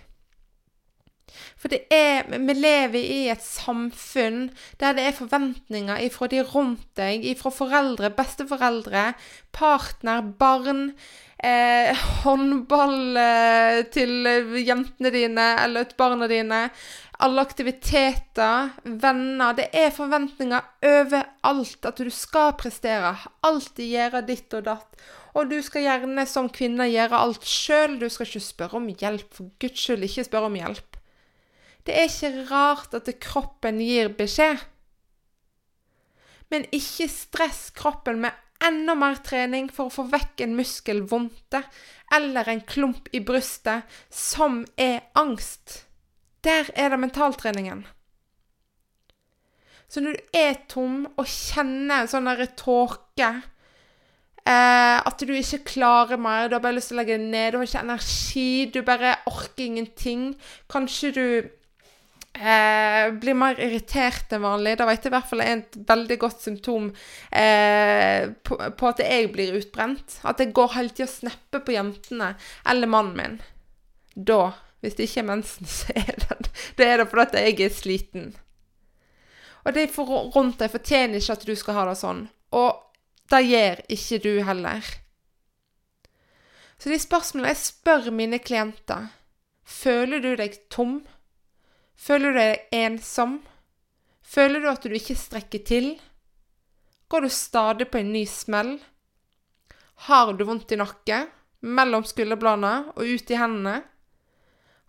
For 1.61 1.71
det 1.71 1.85
er 1.93 2.27
Vi 2.27 2.55
lever 2.57 2.99
i 2.99 3.21
et 3.31 3.43
samfunn 3.43 4.49
der 4.81 4.95
det 4.97 5.05
er 5.07 5.17
forventninger 5.17 6.03
ifra 6.07 6.27
de 6.31 6.43
rundt 6.43 6.87
deg, 6.99 7.25
ifra 7.25 7.51
foreldre, 7.53 8.11
besteforeldre, 8.17 9.11
partner, 9.55 10.25
barn, 10.41 10.91
eh, 11.43 11.93
håndball 12.23 13.17
eh, 13.21 13.81
til 13.93 14.27
jentene 14.65 15.13
dine 15.13 15.47
eller 15.63 15.95
barna 15.97 16.27
dine, 16.31 16.65
alle 17.21 17.41
aktiviteter, 17.41 18.71
venner 18.83 19.53
Det 19.57 19.67
er 19.77 19.93
forventninger 19.93 20.61
overalt 20.87 21.85
at 21.85 21.99
du 22.01 22.09
skal 22.13 22.55
prestere, 22.59 23.13
alltid 23.45 23.91
gjøre 23.93 24.23
ditt 24.27 24.53
og 24.57 24.65
datt. 24.65 25.03
Og 25.37 25.51
du 25.51 25.59
skal 25.63 25.85
gjerne 25.85 26.25
som 26.27 26.49
kvinne 26.51 26.89
gjøre 26.91 27.19
alt 27.23 27.45
sjøl. 27.47 27.99
Du 28.01 28.09
skal 28.11 28.27
ikke 28.27 28.43
spørre 28.43 28.79
om 28.81 28.89
hjelp. 28.89 29.29
For 29.37 29.51
guds 29.61 29.79
skyld, 29.79 30.03
ikke 30.07 30.27
spørre 30.27 30.49
om 30.49 30.57
hjelp. 30.59 30.97
Det 31.87 31.95
er 31.97 32.09
ikke 32.09 32.45
rart 32.51 32.97
at 32.97 33.09
kroppen 33.23 33.79
gir 33.81 34.11
beskjed. 34.17 34.59
Men 36.51 36.67
ikke 36.75 37.07
stress 37.09 37.69
kroppen 37.77 38.19
med 38.25 38.35
enda 38.61 38.93
mer 38.97 39.21
trening 39.23 39.69
for 39.73 39.87
å 39.87 39.93
få 39.93 40.05
vekk 40.11 40.43
en 40.45 40.57
muskelvondte 40.57 41.63
eller 42.13 42.49
en 42.51 42.61
klump 42.67 43.07
i 43.15 43.23
brystet 43.23 43.87
som 44.11 44.61
er 44.75 44.99
angst. 45.17 45.85
Der 46.43 46.71
er 46.75 46.89
det 46.89 46.99
mentaltreningen. 46.99 47.85
Så 49.91 50.01
når 50.01 50.17
du 50.17 50.37
er 50.39 50.53
tom 50.71 51.03
og 51.19 51.27
kjenner 51.27 52.01
en 52.01 52.11
sånn 52.11 52.29
tåke 52.57 53.31
Eh, 54.41 54.97
at 55.05 55.21
du 55.21 55.33
ikke 55.35 55.61
klarer 55.75 56.17
mer. 56.17 56.49
Du 56.49 56.55
har 56.57 56.63
bare 56.63 56.79
lyst 56.79 56.89
til 56.91 56.97
å 56.97 57.01
legge 57.01 57.17
det 57.19 57.29
ned. 57.29 57.53
Du 57.53 57.59
har 57.59 57.67
ikke 57.67 57.83
energi. 57.85 58.51
Du 58.73 58.79
bare 58.85 59.15
orker 59.29 59.67
ingenting. 59.67 60.23
Kanskje 60.71 61.11
du 61.13 61.25
eh, 61.37 63.11
blir 63.21 63.37
mer 63.37 63.61
irritert 63.61 64.33
enn 64.33 64.45
vanlig. 64.45 64.79
Da 64.79 64.87
vet 64.89 65.05
jeg 65.05 65.13
i 65.13 65.15
hvert 65.15 65.29
fall 65.29 65.45
er 65.45 65.53
et 65.59 65.77
veldig 65.91 66.17
godt 66.25 66.41
symptom 66.47 66.89
eh, 67.29 68.33
på, 68.41 68.57
på, 68.57 68.89
at 68.89 69.05
jeg 69.05 69.29
blir 69.35 69.61
utbrent. 69.61 70.17
At 70.25 70.41
jeg 70.41 70.55
går 70.57 70.73
hele 70.79 70.95
tida 70.95 71.09
og 71.09 71.15
snapper 71.19 71.65
på 71.67 71.77
jentene 71.77 72.33
eller 72.73 72.89
mannen 72.89 73.17
min. 73.21 73.39
Da, 74.15 74.43
hvis 74.81 74.97
det 74.97 75.07
ikke 75.07 75.21
er 75.21 75.29
mensen, 75.29 75.69
så 75.77 75.93
er 75.95 76.15
det, 76.23 76.51
det 76.77 76.87
er 76.87 77.01
det 77.01 77.09
fordi 77.11 77.45
jeg 77.45 77.59
er 77.65 77.75
sliten. 77.75 78.31
Og 79.61 79.75
de 79.77 79.85
rundt 79.95 80.57
deg 80.59 80.73
fortjener 80.73 81.21
ikke 81.21 81.37
at 81.37 81.45
du 81.45 81.53
skal 81.57 81.77
ha 81.77 81.85
det 81.91 81.99
sånn. 81.99 82.25
Og 82.57 82.81
det 83.31 83.41
gjør 83.45 83.81
ikke 83.93 84.19
du 84.23 84.31
heller. 84.43 84.87
Så 86.81 86.89
de 86.89 86.97
spørsmålene 86.97 87.53
jeg 87.53 87.61
spør 87.61 88.09
mine 88.15 88.41
klienter 88.41 89.11
Føler 89.71 90.19
du 90.19 90.33
deg 90.35 90.57
tom? 90.73 91.03
Føler 91.95 92.33
du 92.33 92.39
deg 92.41 92.73
ensom? 92.73 93.37
Føler 94.25 94.63
du 94.63 94.67
at 94.71 94.83
du 94.83 94.95
ikke 94.97 95.15
strekker 95.15 95.61
til? 95.67 95.93
Går 97.07 97.27
du 97.27 97.29
stadig 97.31 97.87
på 97.91 98.01
en 98.01 98.11
ny 98.11 98.25
smell? 98.27 98.73
Har 100.07 100.33
du 100.33 100.43
vondt 100.47 100.73
i 100.73 100.79
nakke, 100.81 101.27
mellom 101.61 102.03
skulderbladene 102.07 102.95
og 102.95 103.05
ut 103.05 103.31
i 103.31 103.37
hendene? 103.37 103.75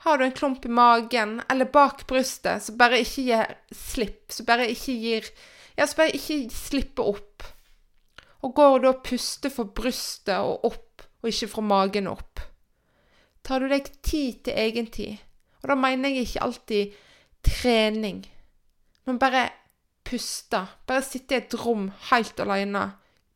Har 0.03 0.19
du 0.19 0.25
en 0.25 0.33
klump 0.35 0.65
i 0.67 0.69
magen 0.69 1.37
eller 1.51 1.69
bak 1.71 2.07
brystet 2.11 2.65
som 2.65 2.79
bare 2.79 2.99
ikke 3.05 3.23
gir 3.23 3.53
slipp, 3.71 4.33
som 4.35 4.49
bare 4.49 4.67
ikke 4.73 4.97
gir 4.99 5.29
Ja, 5.77 5.87
som 5.87 6.03
bare 6.03 6.17
ikke 6.19 6.51
slipper 6.53 7.13
opp? 7.15 7.45
Og 8.43 8.55
går 8.55 8.81
du 8.83 8.89
og 8.91 9.05
puster 9.07 9.53
fra 9.55 9.65
brystet 9.65 10.35
og 10.37 10.67
opp, 10.67 11.05
og 11.23 11.31
ikke 11.31 11.49
fra 11.55 11.63
magen 11.65 12.11
opp? 12.11 12.43
Tar 13.47 13.63
du 13.63 13.71
deg 13.71 13.87
tid 14.03 14.43
til 14.45 14.59
egen 14.59 14.91
tid? 14.93 15.23
Og 15.63 15.71
da 15.71 15.79
mener 15.79 16.11
jeg 16.11 16.27
ikke 16.27 16.45
alltid 16.49 16.99
trening, 17.47 18.25
men 19.07 19.23
bare 19.23 19.47
puste. 20.05 20.65
Bare 20.87 21.07
sitte 21.07 21.39
i 21.39 21.41
et 21.45 21.55
rom 21.63 21.89
helt 22.11 22.43
alene 22.43 22.89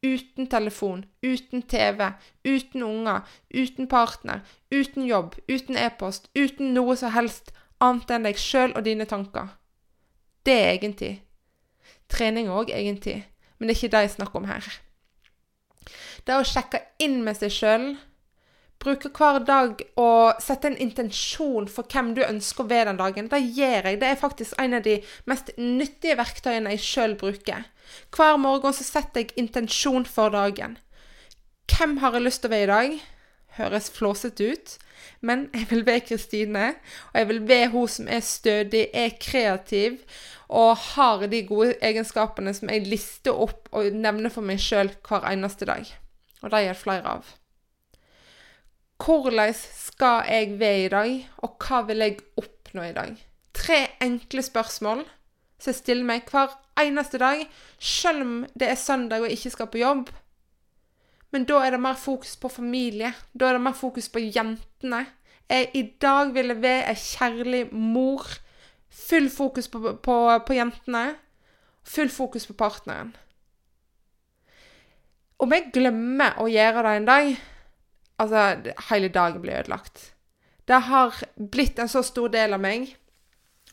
Uten 0.04 0.46
telefon, 0.46 1.04
uten 1.24 1.62
TV, 1.62 2.10
uten 2.44 2.82
unger, 2.82 3.22
uten 3.54 3.88
partner, 3.88 4.42
uten 4.70 5.06
jobb, 5.06 5.34
uten 5.48 5.76
e-post, 5.76 6.28
uten 6.36 6.74
noe 6.74 6.96
som 6.96 7.14
helst 7.14 7.52
annet 7.80 8.12
enn 8.12 8.26
deg 8.28 8.40
sjøl 8.40 8.74
og 8.76 8.84
dine 8.84 9.06
tanker. 9.08 9.54
Det 10.46 10.54
er 10.54 10.74
egentlig. 10.76 11.14
Trening 12.12 12.50
òg, 12.52 12.70
egentlig, 12.70 13.24
men 13.58 13.68
det 13.68 13.74
er 13.74 13.80
ikke 13.80 13.94
det 13.96 14.04
jeg 14.04 14.14
snakker 14.18 14.42
om 14.42 14.50
her. 14.50 14.68
Det 16.26 16.34
er 16.34 16.42
å 16.42 16.46
sjekke 16.46 16.82
inn 17.02 17.22
med 17.26 17.38
seg 17.38 17.54
sjøl 17.54 17.88
bruker 18.82 19.12
hver 19.16 19.40
dag 19.46 19.82
å 19.98 20.08
sette 20.42 20.70
en 20.70 20.78
intensjon 20.82 21.68
for 21.70 21.88
hvem 21.90 22.12
du 22.16 22.22
ønsker 22.26 22.68
ved 22.70 22.86
den 22.88 23.00
dagen. 23.00 23.30
Det 23.32 23.40
gjør 23.42 23.90
jeg. 23.90 24.00
Det 24.00 24.10
er 24.10 24.20
faktisk 24.20 24.56
en 24.62 24.78
av 24.78 24.84
de 24.86 24.98
mest 25.30 25.52
nyttige 25.58 26.18
verktøyene 26.20 26.74
jeg 26.76 26.84
sjøl 26.84 27.16
bruker. 27.20 27.66
Hver 28.14 28.38
morgen 28.42 28.74
så 28.76 28.86
setter 28.86 29.24
jeg 29.24 29.36
intensjon 29.40 30.06
for 30.08 30.34
dagen. 30.34 30.78
Hvem 31.72 31.98
har 32.02 32.16
jeg 32.16 32.26
lyst 32.26 32.44
til 32.44 32.52
å 32.52 32.56
være 32.56 32.66
i 32.66 32.72
dag? 32.72 32.98
Høres 33.56 33.88
flåsete 33.90 34.50
ut, 34.52 34.74
men 35.24 35.46
jeg 35.56 35.70
vil 35.70 35.86
være 35.86 36.04
Kristine. 36.10 36.66
Og 37.12 37.20
jeg 37.20 37.30
vil 37.32 37.42
være 37.48 37.72
hun 37.74 37.88
som 37.90 38.10
er 38.12 38.24
stødig, 38.24 38.88
er 38.92 39.16
kreativ 39.20 40.02
og 40.46 40.76
har 40.94 41.24
de 41.26 41.40
gode 41.46 41.74
egenskapene 41.82 42.52
som 42.54 42.70
jeg 42.70 42.86
lister 42.86 43.34
opp 43.34 43.66
og 43.74 43.96
nevner 43.96 44.30
for 44.30 44.46
meg 44.46 44.62
sjøl 44.62 44.92
hver 45.08 45.26
eneste 45.32 45.66
dag. 45.66 45.88
Og 46.44 46.52
det 46.52 46.62
gjør 46.68 46.84
flere 46.84 47.16
av. 47.18 47.34
Hvordan 48.96 49.54
skal 49.54 50.24
jeg 50.28 50.58
være 50.58 50.84
i 50.84 50.88
dag, 50.88 51.30
og 51.36 51.56
hva 51.60 51.82
vil 51.86 52.04
jeg 52.04 52.18
oppnå 52.36 52.82
i 52.82 52.94
dag? 52.96 53.16
Tre 53.54 53.80
enkle 54.02 54.42
spørsmål 54.42 55.04
som 55.58 55.70
jeg 55.72 55.80
stiller 55.80 56.04
meg 56.04 56.28
hver 56.30 56.52
eneste 56.80 57.18
dag, 57.20 57.46
selv 57.78 58.24
om 58.24 58.32
det 58.54 58.68
er 58.68 58.80
søndag 58.80 59.20
og 59.20 59.28
jeg 59.28 59.38
ikke 59.38 59.52
skal 59.54 59.68
på 59.72 59.80
jobb. 59.80 60.10
Men 61.32 61.44
da 61.44 61.60
er 61.64 61.74
det 61.74 61.80
mer 61.80 61.96
fokus 62.00 62.36
på 62.36 62.48
familie. 62.48 63.12
Da 63.32 63.48
er 63.48 63.56
det 63.56 63.64
mer 63.64 63.76
fokus 63.76 64.08
på 64.08 64.22
jentene. 64.22 65.06
Jeg, 65.48 65.70
I 65.74 65.82
dag 66.00 66.34
vil 66.34 66.52
jeg 66.52 66.62
være 66.62 66.88
ei 66.90 67.00
kjærlig 67.00 67.62
mor. 67.72 68.24
Full 68.90 69.30
fokus 69.30 69.68
på, 69.68 69.80
på, 70.02 70.16
på 70.46 70.56
jentene. 70.56 71.16
Full 71.84 72.10
fokus 72.10 72.46
på 72.46 72.52
partneren. 72.52 73.16
Om 75.38 75.52
jeg 75.52 75.70
glemmer 75.72 76.38
å 76.40 76.46
gjøre 76.48 76.82
det 76.86 76.94
en 76.96 77.08
dag, 77.10 77.36
Altså, 78.22 78.72
hele 78.90 79.10
dagen 79.12 79.42
blir 79.42 79.60
ødelagt. 79.60 80.12
Det 80.66 80.78
har 80.88 81.14
blitt 81.36 81.78
en 81.78 81.90
så 81.90 82.02
stor 82.02 82.32
del 82.32 82.56
av 82.56 82.62
meg 82.62 82.94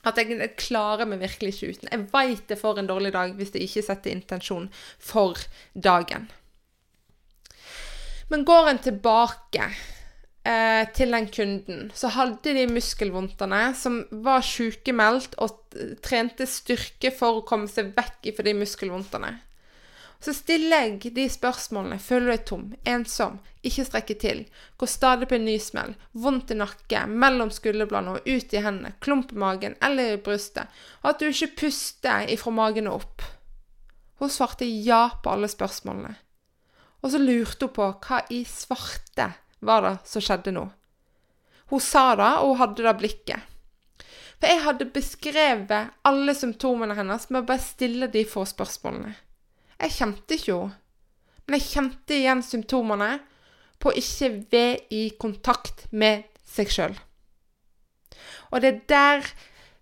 at 0.04 0.20
jeg 0.20 0.52
klarer 0.60 1.08
meg 1.08 1.22
virkelig 1.24 1.54
ikke 1.56 1.72
uten. 1.72 1.92
Jeg 1.92 2.08
veit 2.12 2.48
det 2.52 2.60
får 2.60 2.82
en 2.82 2.90
dårlig 2.90 3.14
dag 3.16 3.34
hvis 3.38 3.54
jeg 3.56 3.70
ikke 3.70 3.86
setter 3.88 4.12
intensjon 4.12 4.68
for 5.00 5.40
dagen. 5.74 6.28
Men 8.32 8.44
går 8.48 8.70
en 8.70 8.82
tilbake 8.84 9.70
eh, 10.44 10.84
til 10.96 11.16
den 11.16 11.30
kunden, 11.32 11.88
så 11.96 12.12
hadde 12.16 12.56
de 12.58 12.66
muskelvondtene, 12.72 13.64
som 13.78 14.02
var 14.26 14.44
sykemeldt 14.48 15.38
og 15.44 15.78
trente 16.04 16.48
styrke 16.50 17.14
for 17.16 17.40
å 17.40 17.48
komme 17.48 17.72
seg 17.72 17.94
vekk 17.96 18.34
fra 18.36 18.48
de 18.48 18.56
muskelvondtene. 18.60 19.34
Så 20.24 20.32
stiller 20.34 20.86
jeg 20.86 21.12
de 21.18 21.26
spørsmålene. 21.28 22.00
Føler 22.00 22.30
du 22.30 22.32
deg 22.32 22.44
tom? 22.48 22.68
Ensom? 22.88 23.42
Ikke 23.68 23.84
strekker 23.84 24.20
til? 24.22 24.44
Går 24.80 24.88
stadig 24.88 25.28
på 25.28 25.36
en 25.36 25.44
ny 25.44 25.58
smell? 25.60 25.98
Vondt 26.16 26.54
i 26.54 26.56
nakke? 26.56 27.02
Mellom 27.12 27.52
skulderbladene 27.52 28.16
og 28.16 28.30
ut 28.30 28.56
i 28.56 28.62
hendene? 28.64 28.94
Klump 29.04 29.34
i 29.36 29.40
magen 29.44 29.76
eller 29.84 30.14
i 30.14 30.22
brystet? 30.24 30.72
Og 31.02 31.10
at 31.12 31.20
du 31.20 31.28
ikke 31.28 31.66
puster 31.66 32.30
ifra 32.32 32.54
magen 32.56 32.88
og 32.88 33.02
opp? 33.02 33.26
Hun 34.24 34.32
svarte 34.32 34.64
ja 34.64 35.10
på 35.20 35.34
alle 35.34 35.50
spørsmålene. 35.52 36.14
Og 37.04 37.12
så 37.12 37.20
lurte 37.20 37.68
hun 37.68 37.76
på 37.76 37.90
hva 38.08 38.22
i 38.32 38.46
svarte 38.48 39.28
var 39.60 39.84
det 39.84 39.98
som 40.08 40.24
skjedde 40.24 40.56
nå. 40.56 40.70
Hun 41.74 41.84
sa 41.84 42.14
det, 42.16 42.32
og 42.40 42.54
hun 42.54 42.62
hadde 42.62 42.88
det 42.88 42.96
blikket. 43.00 43.52
For 44.40 44.48
jeg 44.52 44.64
hadde 44.64 44.90
beskrevet 44.96 45.94
alle 46.08 46.36
symptomene 46.36 46.96
hennes 46.96 47.30
med 47.30 47.44
å 47.44 47.48
bare 47.52 47.64
stille 47.64 48.12
de 48.12 48.24
få 48.28 48.48
spørsmålene. 48.48 49.14
Jeg 49.84 49.98
kjente 49.98 50.38
ikke 50.38 50.56
henne. 50.56 50.80
Men 51.44 51.60
jeg 51.60 51.70
kjente 51.74 52.16
igjen 52.16 52.42
symptomene 52.46 53.10
på 53.84 53.92
å 53.92 53.98
ikke 54.00 54.30
være 54.54 54.78
i 54.96 55.02
kontakt 55.20 55.90
med 55.92 56.24
seg 56.48 56.72
sjøl. 56.72 56.94
Og 58.54 58.62
det 58.64 58.70
er 58.70 58.80
der 58.88 59.28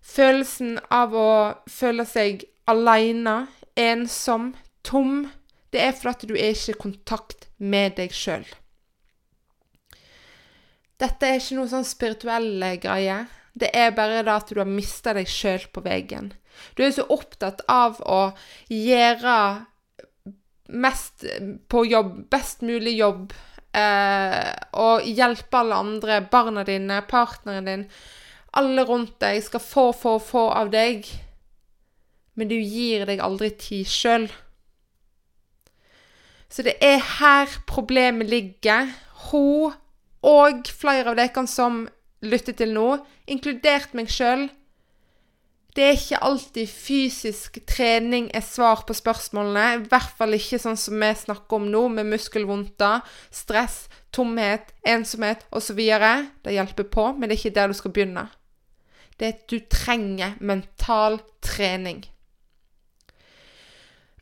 følelsen 0.02 0.80
av 0.90 1.14
å 1.14 1.28
føle 1.70 2.06
seg 2.08 2.42
aleine, 2.66 3.46
ensom, 3.78 4.52
tom 4.82 5.30
Det 5.72 5.80
er 5.80 5.94
fordi 5.96 6.26
du 6.28 6.34
er 6.34 6.50
ikke 6.52 6.74
i 6.74 6.80
kontakt 6.82 7.46
med 7.56 7.94
deg 7.96 8.12
sjøl. 8.12 8.42
Dette 11.00 11.30
er 11.30 11.38
ikke 11.38 11.56
noe 11.56 11.70
sånn 11.70 11.86
spirituelle 11.88 12.74
greier. 12.82 13.30
Det 13.56 13.70
er 13.72 13.94
bare 13.96 14.20
det 14.20 14.34
at 14.34 14.52
du 14.52 14.60
har 14.60 14.68
mista 14.68 15.14
deg 15.16 15.30
sjøl 15.30 15.64
på 15.72 15.80
veien. 15.86 16.28
Du 16.76 16.84
er 16.84 16.92
så 16.92 17.06
opptatt 17.08 17.64
av 17.72 18.02
å 18.04 18.34
gjøre 18.68 19.38
mest 20.68 21.24
på 21.68 21.84
jobb, 21.86 22.28
best 22.30 22.62
mulig 22.62 22.96
jobb, 22.98 23.32
eh, 23.74 24.52
og 24.78 25.06
hjelpe 25.08 25.58
alle 25.58 25.80
andre, 25.82 26.20
barna 26.30 26.64
dine, 26.66 27.02
partneren 27.08 27.68
din, 27.68 27.84
alle 28.52 28.84
rundt 28.88 29.18
deg 29.22 29.42
skal 29.44 29.64
få, 29.64 29.90
få, 29.96 30.18
få 30.22 30.46
av 30.52 30.72
deg, 30.72 31.08
men 32.36 32.48
du 32.48 32.56
gir 32.56 33.06
deg 33.08 33.20
aldri 33.24 33.50
tid 33.60 33.88
sjøl. 33.88 34.28
Så 36.52 36.64
det 36.66 36.76
er 36.84 37.00
her 37.18 37.52
problemet 37.68 38.28
ligger. 38.28 38.90
Hun 39.30 39.72
og 40.22 40.68
flere 40.68 41.12
av 41.12 41.16
dere 41.18 41.46
som 41.48 41.86
lytter 42.22 42.54
til 42.54 42.74
nå, 42.76 42.88
inkludert 43.26 43.94
meg 43.96 44.10
sjøl, 44.12 44.46
det 45.72 45.84
er 45.84 45.94
ikke 45.96 46.20
alltid 46.20 46.68
fysisk 46.68 47.56
trening 47.68 48.26
er 48.36 48.44
svar 48.44 48.82
på 48.84 48.92
spørsmålene. 48.96 49.64
I 49.78 49.88
hvert 49.88 50.18
fall 50.18 50.36
ikke 50.36 50.60
sånn 50.60 50.76
som 50.76 51.00
vi 51.00 51.08
snakker 51.16 51.56
om 51.56 51.70
nå, 51.72 51.86
med 51.96 52.10
muskelvondter, 52.10 53.00
stress, 53.32 53.86
tomhet, 54.12 54.74
ensomhet 54.84 55.46
osv. 55.48 55.80
Det 55.80 56.56
hjelper 56.58 56.90
på, 56.92 57.06
men 57.16 57.24
det 57.24 57.38
er 57.38 57.40
ikke 57.40 57.56
der 57.56 57.72
du 57.72 57.78
skal 57.78 57.94
begynne. 57.96 58.26
Det 59.16 59.28
er 59.28 59.36
at 59.38 59.46
du 59.48 59.58
trenger 59.72 60.36
mental 60.44 61.22
trening. 61.44 62.02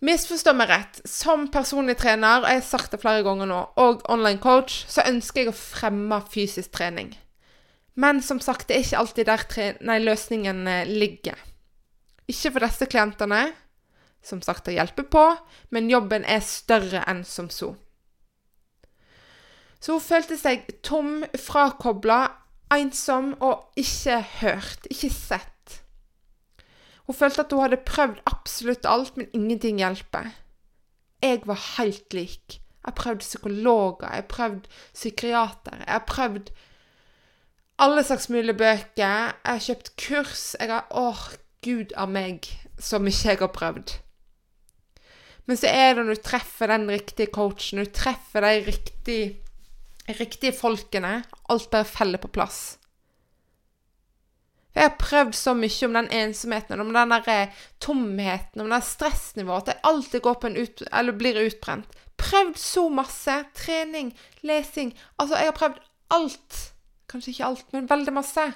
Misforstå 0.07 0.55
meg 0.57 0.71
rett. 0.71 1.01
Som 1.05 1.49
personlig 1.53 1.99
trener, 2.01 2.45
og 2.45 2.49
jeg 2.49 2.63
har 2.63 2.69
sagt 2.69 2.95
det 2.95 3.03
flere 3.03 3.25
ganger 3.27 3.51
nå, 3.51 3.59
og 3.83 4.07
online 4.09 4.39
coach, 4.41 4.85
så 4.89 5.03
ønsker 5.11 5.43
jeg 5.43 5.51
å 5.51 5.59
fremme 5.59 6.23
fysisk 6.31 6.73
trening. 6.79 7.11
Men 8.01 8.23
som 8.25 8.41
sagt, 8.41 8.69
det 8.69 8.77
er 8.77 8.85
ikke 8.85 9.01
alltid 9.03 9.29
der 9.29 9.77
nei, 9.85 9.99
løsningen 10.01 10.65
eh, 10.71 10.89
ligger. 10.89 11.37
Ikke 12.31 12.55
for 12.55 12.65
disse 12.65 12.89
klientene. 12.89 13.43
Som 14.25 14.43
sagt, 14.45 14.69
å 14.69 14.75
hjelpe 14.75 15.05
på, 15.09 15.23
men 15.73 15.89
jobben 15.89 16.27
er 16.29 16.43
større 16.45 17.01
enn 17.09 17.23
som 17.25 17.49
så. 17.53 17.73
Så 19.81 19.97
hun 19.97 20.05
følte 20.05 20.37
seg 20.37 20.67
tom, 20.85 21.23
frakobla, 21.41 22.27
ensom 22.71 23.33
og 23.41 23.81
ikke 23.81 24.19
hørt, 24.43 24.85
ikke 24.93 25.09
sett. 25.15 25.81
Hun 27.09 27.17
følte 27.17 27.47
at 27.47 27.53
hun 27.57 27.65
hadde 27.65 27.81
prøvd 27.89 28.21
absolutt 28.29 28.87
alt, 28.87 29.17
men 29.17 29.33
ingenting 29.35 29.81
hjelper. 29.81 30.29
Jeg 31.25 31.41
var 31.49 31.65
helt 31.79 32.15
lik. 32.15 32.61
Jeg 32.61 32.93
har 32.93 32.97
prøvd 32.97 33.25
psykologer, 33.25 34.13
jeg 34.13 34.23
har 34.23 34.29
prøvd 34.31 34.69
psykiater, 34.93 35.81
jeg 35.81 35.97
har 35.97 36.07
prøvd 36.09 36.53
alle 37.81 38.05
slags 38.05 38.29
mulige 38.29 38.55
bøker. 38.61 38.85
Jeg 39.01 39.33
har 39.45 39.65
kjøpt 39.65 39.95
kurs. 39.97 40.45
Jeg 40.61 40.69
har 40.69 40.87
Åh, 40.91 41.23
gud 41.65 41.95
av 41.97 42.09
meg. 42.13 42.49
så 42.81 42.99
mye 42.99 43.13
jeg 43.13 43.39
har 43.41 43.53
prøvd. 43.53 43.99
Men 45.47 45.57
så 45.57 45.69
er 45.69 45.95
det 45.95 46.05
når 46.07 46.17
du 46.17 46.23
treffer 46.23 46.71
den 46.71 46.89
riktige 46.89 47.29
coachen, 47.33 47.83
du 47.83 47.91
treffer 47.91 48.41
de 48.41 48.65
riktige, 48.65 49.37
riktige 50.09 50.53
folkene, 50.57 51.25
alt 51.51 51.71
bare 51.71 51.85
faller 51.85 52.19
på 52.23 52.31
plass. 52.33 52.79
Jeg 54.75 54.87
har 54.87 54.97
prøvd 54.97 55.35
så 55.35 55.53
mye 55.59 55.87
om 55.89 55.99
den 55.99 56.11
ensomheten, 56.23 56.81
om 56.81 56.95
den 56.95 57.13
der 57.13 57.29
eh, 57.29 57.55
tomheten, 57.81 58.63
om 58.63 58.71
det 58.71 58.83
stressnivået, 58.87 59.69
at 59.69 59.75
jeg 59.75 59.81
alltid 59.91 60.21
går 60.21 60.35
på 60.41 60.47
en 60.47 60.57
ut, 60.57 60.83
eller 60.93 61.19
blir 61.19 61.43
utbrent. 61.45 61.99
Prøvd 62.17 62.57
så 62.57 62.89
masse. 62.89 63.45
Trening, 63.55 64.15
lesing 64.43 64.95
Altså, 65.19 65.37
jeg 65.37 65.51
har 65.51 65.59
prøvd 65.59 65.81
alt. 66.11 66.73
Kanskje 67.11 67.35
ikke 67.35 67.47
alt, 67.51 67.71
men 67.75 67.91
veldig 67.91 68.15
masse. 68.15 68.47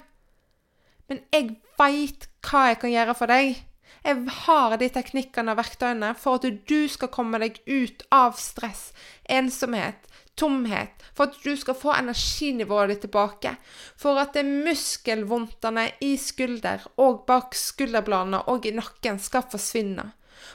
Men 1.11 1.21
jeg 1.35 1.57
veit 1.79 2.29
hva 2.47 2.69
jeg 2.71 2.81
kan 2.83 2.93
gjøre 2.95 3.17
for 3.19 3.33
deg. 3.33 3.59
Jeg 4.05 4.35
har 4.45 4.75
de 4.81 4.89
teknikkene 4.93 5.55
og 5.55 5.59
verktøyene 5.63 6.11
for 6.21 6.39
at 6.39 6.47
du 6.69 6.81
skal 6.93 7.11
komme 7.13 7.41
deg 7.41 7.61
ut 7.65 8.05
av 8.13 8.37
stress, 8.41 8.91
ensomhet, 9.33 10.07
tomhet, 10.37 11.05
for 11.17 11.31
at 11.31 11.39
du 11.45 11.55
skal 11.57 11.77
få 11.79 11.95
energinivået 11.97 12.93
ditt 12.93 13.05
tilbake. 13.07 13.55
For 13.97 14.21
at 14.21 14.37
det 14.37 14.45
muskelvondtene 14.49 15.87
i 16.05 16.15
skulder 16.21 16.85
og 17.01 17.25
bak 17.29 17.57
skulderbladene 17.59 18.45
og 18.53 18.69
i 18.69 18.75
nakken 18.77 19.21
skal 19.23 19.47
forsvinne. 19.51 20.11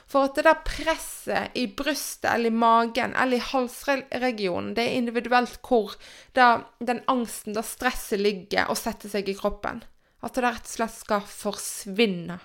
For 0.09 0.27
at 0.27 0.37
det 0.37 0.45
der 0.47 0.61
presset 0.65 1.57
i 1.57 1.65
brystet 1.67 2.29
eller 2.31 2.51
i 2.51 2.61
magen 2.61 3.15
eller 3.15 3.37
i 3.37 3.47
halsregionen, 3.51 4.73
det 4.77 4.85
er 4.85 4.99
individuelt 4.99 5.59
hvor 5.65 5.95
den 6.35 7.03
angsten, 7.11 7.55
da 7.57 7.63
stresset 7.65 8.21
ligger 8.21 8.69
og 8.69 8.79
setter 8.79 9.11
seg 9.11 9.29
i 9.29 9.37
kroppen. 9.37 9.83
At 10.25 10.35
det 10.35 10.43
rett 10.43 10.65
og 10.65 10.73
slett 10.73 10.95
skal 10.97 11.27
forsvinne. 11.27 12.39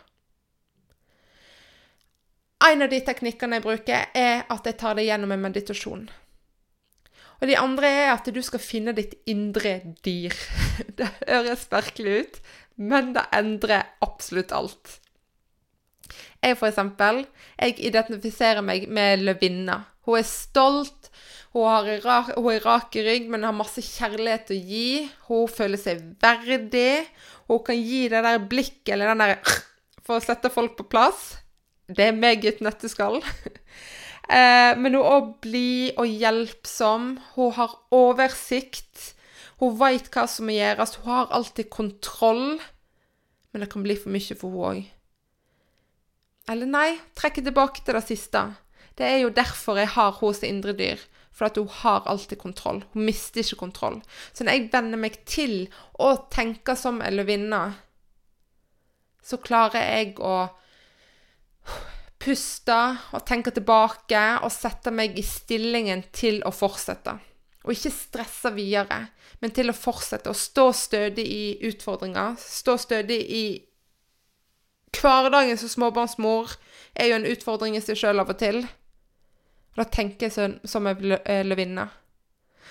En 2.65 2.85
av 2.85 2.89
de 2.89 3.01
teknikkene 3.05 3.59
jeg 3.59 3.65
bruker, 3.65 4.11
er 4.17 4.45
at 4.49 4.69
jeg 4.69 4.79
tar 4.81 4.97
det 4.97 5.09
gjennom 5.09 5.35
en 5.35 5.43
meditasjon. 5.43 6.05
Og 7.43 7.49
de 7.51 7.57
andre 7.61 7.91
er 7.91 8.11
at 8.15 8.29
du 8.33 8.41
skal 8.47 8.63
finne 8.63 8.95
ditt 8.97 9.19
indre 9.29 9.81
dyr. 10.07 10.33
Det 10.99 11.11
høres 11.27 11.67
merkelig 11.73 12.15
ut, 12.23 12.39
men 12.81 13.13
det 13.15 13.27
endrer 13.37 13.91
absolutt 14.03 14.55
alt. 14.55 14.99
Jeg, 16.43 16.59
for 16.59 16.69
eksempel, 16.69 17.25
jeg 17.59 17.79
identifiserer 17.89 18.65
meg 18.65 18.89
med 18.93 19.25
løvinna. 19.25 19.81
Hun 20.05 20.21
er 20.21 20.27
stolt, 20.29 21.11
hun, 21.55 21.69
har 21.71 22.33
hun 22.35 22.51
er 22.51 22.65
rak 22.67 22.97
i 22.99 23.05
rygg, 23.07 23.29
men 23.31 23.47
har 23.47 23.55
masse 23.55 23.83
kjærlighet 23.85 24.51
å 24.51 24.59
gi. 24.59 24.89
Hun 25.29 25.47
føler 25.47 25.81
seg 25.81 26.03
verdig. 26.23 27.05
Hun 27.47 27.63
kan 27.65 27.79
gi 27.79 28.09
det 28.11 28.25
der 28.27 28.43
blikket 28.43 28.97
eller 28.97 29.13
den 29.13 29.23
der 29.23 29.37
for 30.05 30.19
å 30.19 30.25
sette 30.25 30.51
folk 30.53 30.75
på 30.81 30.89
plass. 30.91 31.37
Det 31.87 32.09
er 32.09 32.17
meg 32.17 32.45
i 32.45 32.53
et 32.55 32.65
nøtteskall. 32.65 33.23
Eh, 34.25 34.71
men 34.81 34.95
hun 34.97 35.03
er 35.03 35.15
òg 35.19 35.27
blid 35.45 35.99
og 36.01 36.09
hjelpsom. 36.09 37.11
Hun 37.35 37.51
har 37.59 37.75
oversikt. 37.93 39.11
Hun 39.61 39.75
veit 39.77 40.09
hva 40.15 40.25
som 40.33 40.49
må 40.49 40.55
gjøres. 40.57 40.95
Hun 41.03 41.11
har 41.13 41.35
alltid 41.37 41.69
kontroll. 41.69 42.57
Men 43.53 43.61
det 43.61 43.69
kan 43.75 43.85
bli 43.85 43.99
for 44.01 44.15
mye 44.17 44.39
for 44.41 44.49
hun 44.49 44.65
òg. 44.71 44.94
Eller 46.51 46.69
nei, 46.69 46.89
trekker 47.17 47.45
tilbake 47.45 47.85
til 47.85 47.97
det 47.97 48.05
siste. 48.09 48.43
Det 48.99 49.07
er 49.07 49.23
jo 49.25 49.33
derfor 49.35 49.81
jeg 49.81 49.95
har 49.97 50.13
hos 50.21 50.43
indre 50.47 50.75
dyr. 50.77 51.01
For 51.35 51.49
at 51.49 51.57
hun 51.59 51.71
har 51.83 52.05
alltid 52.07 52.39
kontroll. 52.39 52.85
Hun 52.93 53.09
mister 53.09 53.43
ikke 53.43 53.65
kontroll. 53.65 53.97
Så 54.33 54.45
når 54.45 54.55
jeg 54.55 54.69
venner 54.73 55.01
meg 55.01 55.17
til 55.27 55.65
å 55.99 56.13
tenke 56.31 56.77
som 56.79 57.01
en 57.03 57.17
løvinne, 57.17 57.63
så 59.25 59.41
klarer 59.43 59.83
jeg 59.83 60.15
å 60.23 60.37
puste 62.23 62.79
og 63.17 63.25
tenke 63.27 63.51
tilbake 63.53 64.23
og 64.45 64.53
sette 64.53 64.93
meg 64.95 65.19
i 65.19 65.25
stillingen 65.27 66.05
til 66.15 66.39
å 66.47 66.53
fortsette. 66.55 67.17
Og 67.65 67.73
ikke 67.73 67.93
stresse 67.97 68.53
videre, 68.55 69.07
men 69.41 69.53
til 69.57 69.73
å 69.73 69.77
fortsette 69.77 70.31
å 70.31 70.37
stå 70.37 70.69
stødig 70.77 71.25
i 71.25 71.45
utfordringer. 71.67 72.37
Stå 72.39 72.77
stødig 72.81 73.21
i 73.25 73.45
Hverdagen 74.95 75.59
som 75.59 75.71
småbarnsmor 75.73 76.57
er 76.95 77.11
jo 77.11 77.19
en 77.19 77.29
utfordring 77.29 77.77
i 77.77 77.83
seg 77.83 77.99
sjøl 77.99 78.23
av 78.23 78.33
og 78.33 78.39
til. 78.41 78.63
Og 79.75 79.83
da 79.83 79.87
tenker 79.91 80.29
jeg 80.29 80.59
som 80.71 80.87
en 80.87 81.17
eh, 81.21 81.43
løvinne. 81.47 81.89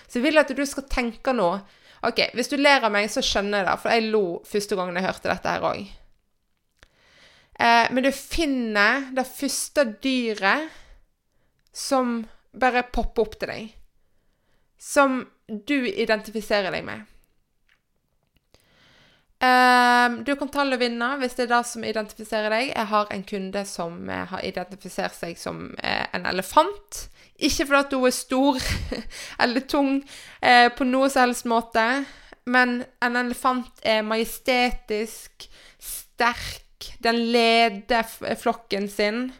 Så 0.08 0.20
jeg 0.20 0.28
vil 0.28 0.42
at 0.42 0.52
du 0.56 0.64
skal 0.68 0.88
tenke 0.92 1.34
nå 1.36 1.50
OK, 2.04 2.20
hvis 2.36 2.52
du 2.52 2.58
ler 2.60 2.84
av 2.84 2.92
meg, 2.92 3.08
så 3.08 3.24
skjønner 3.24 3.62
jeg 3.62 3.68
det, 3.70 3.76
for 3.80 3.96
jeg 3.96 4.10
lo 4.12 4.24
første 4.48 4.76
gangen 4.76 4.98
jeg 5.00 5.06
hørte 5.06 5.30
dette 5.32 5.52
her 5.54 5.68
òg. 5.70 5.86
Eh, 7.64 7.86
men 7.96 8.04
du 8.04 8.10
finner 8.12 9.06
det 9.16 9.24
første 9.30 9.86
dyret 10.04 10.68
som 11.74 12.20
bare 12.52 12.84
popper 12.92 13.24
opp 13.24 13.40
til 13.40 13.54
deg. 13.54 13.72
Som 14.76 15.22
du 15.48 15.78
identifiserer 15.88 16.76
deg 16.76 16.84
med. 16.88 17.08
Eh, 19.44 20.12
du 20.24 20.36
kan 20.40 20.48
ta 20.52 20.64
løvinna 20.64 21.18
hvis 21.20 21.36
det 21.36 21.48
er 21.48 21.52
det 21.58 21.64
som 21.68 21.84
identifiserer 21.84 22.54
deg. 22.54 22.70
Jeg 22.72 22.90
har 22.94 23.10
en 23.12 23.26
kunde 23.28 23.66
som 23.68 23.98
eh, 24.10 24.26
har 24.30 24.46
identifisert 24.46 25.18
seg 25.18 25.40
som 25.42 25.66
eh, 25.84 26.06
en 26.16 26.28
elefant. 26.30 27.08
Ikke 27.44 27.68
fordi 27.68 27.98
hun 28.00 28.08
er 28.08 28.16
stor 28.16 28.62
eller 29.44 29.66
tung 29.68 29.96
eh, 30.40 30.70
på 30.72 30.88
noe 30.88 31.10
som 31.12 31.26
helst 31.26 31.50
måte, 31.50 31.88
men 32.46 32.84
en 33.04 33.20
elefant 33.20 33.84
er 33.88 34.04
majestetisk, 34.08 35.48
sterk 35.80 36.92
den 37.04 37.20
leder 37.32 38.08
flokken 38.40 38.90
sin. 38.92 39.32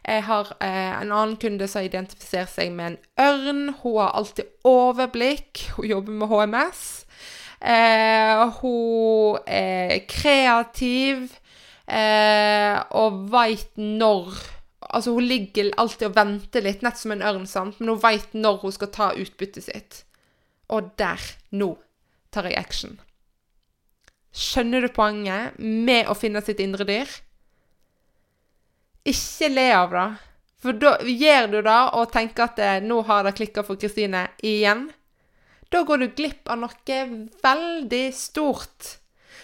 Jeg 0.00 0.22
har 0.24 0.52
en 0.62 1.10
annen 1.10 1.34
kunde 1.42 1.66
som 1.68 1.84
identifiserer 1.84 2.48
seg 2.48 2.70
med 2.72 2.94
en 2.94 3.26
ørn. 3.26 3.62
Hun 3.82 3.98
har 3.98 4.14
alltid 4.16 4.48
overblikk. 4.66 5.66
Hun 5.76 5.90
jobber 5.90 6.16
med 6.22 6.30
HMS. 6.30 6.84
Eh, 7.60 8.42
hun 8.60 9.36
er 9.44 9.98
kreativ 10.08 11.26
eh, 11.84 12.78
og 12.96 13.26
veit 13.32 13.76
når 13.76 14.32
Altså, 14.90 15.12
hun 15.14 15.22
ligger 15.22 15.68
alltid 15.78 16.08
og 16.08 16.16
venter 16.16 16.64
litt, 16.64 16.80
nett 16.82 16.98
som 16.98 17.12
en 17.14 17.20
ørn, 17.22 17.44
sant? 17.46 17.76
men 17.78 17.92
hun 17.92 18.00
veit 18.02 18.32
når 18.34 18.56
hun 18.64 18.72
skal 18.74 18.88
ta 18.90 19.10
utbyttet 19.14 19.68
sitt. 19.68 20.00
Og 20.66 20.88
der, 20.98 21.22
nå, 21.54 21.68
tar 22.34 22.48
jeg 22.48 22.58
action. 22.58 22.96
Skjønner 24.34 24.82
du 24.82 24.88
poenget 24.94 25.60
med 25.60 26.10
å 26.10 26.16
finne 26.18 26.42
sitt 26.42 26.58
indre 26.64 26.88
dyr? 26.88 27.12
Ikke 29.06 29.52
le 29.52 29.68
av 29.76 29.94
det. 29.94 30.08
For 30.60 30.76
da 30.76 30.96
gjør 31.06 31.46
du 31.54 31.60
det 31.64 31.78
og 31.96 32.10
tenker 32.12 32.48
at 32.48 32.58
eh, 32.60 32.82
nå 32.84 33.00
har 33.08 33.24
det 33.24 33.36
klikka 33.38 33.62
for 33.64 33.80
Kristine 33.80 34.26
igjen. 34.44 34.88
Da 35.70 35.82
går 35.86 36.02
du 36.02 36.08
glipp 36.18 36.50
av 36.50 36.58
noe 36.58 37.00
veldig 37.42 38.06
stort. 38.14 38.96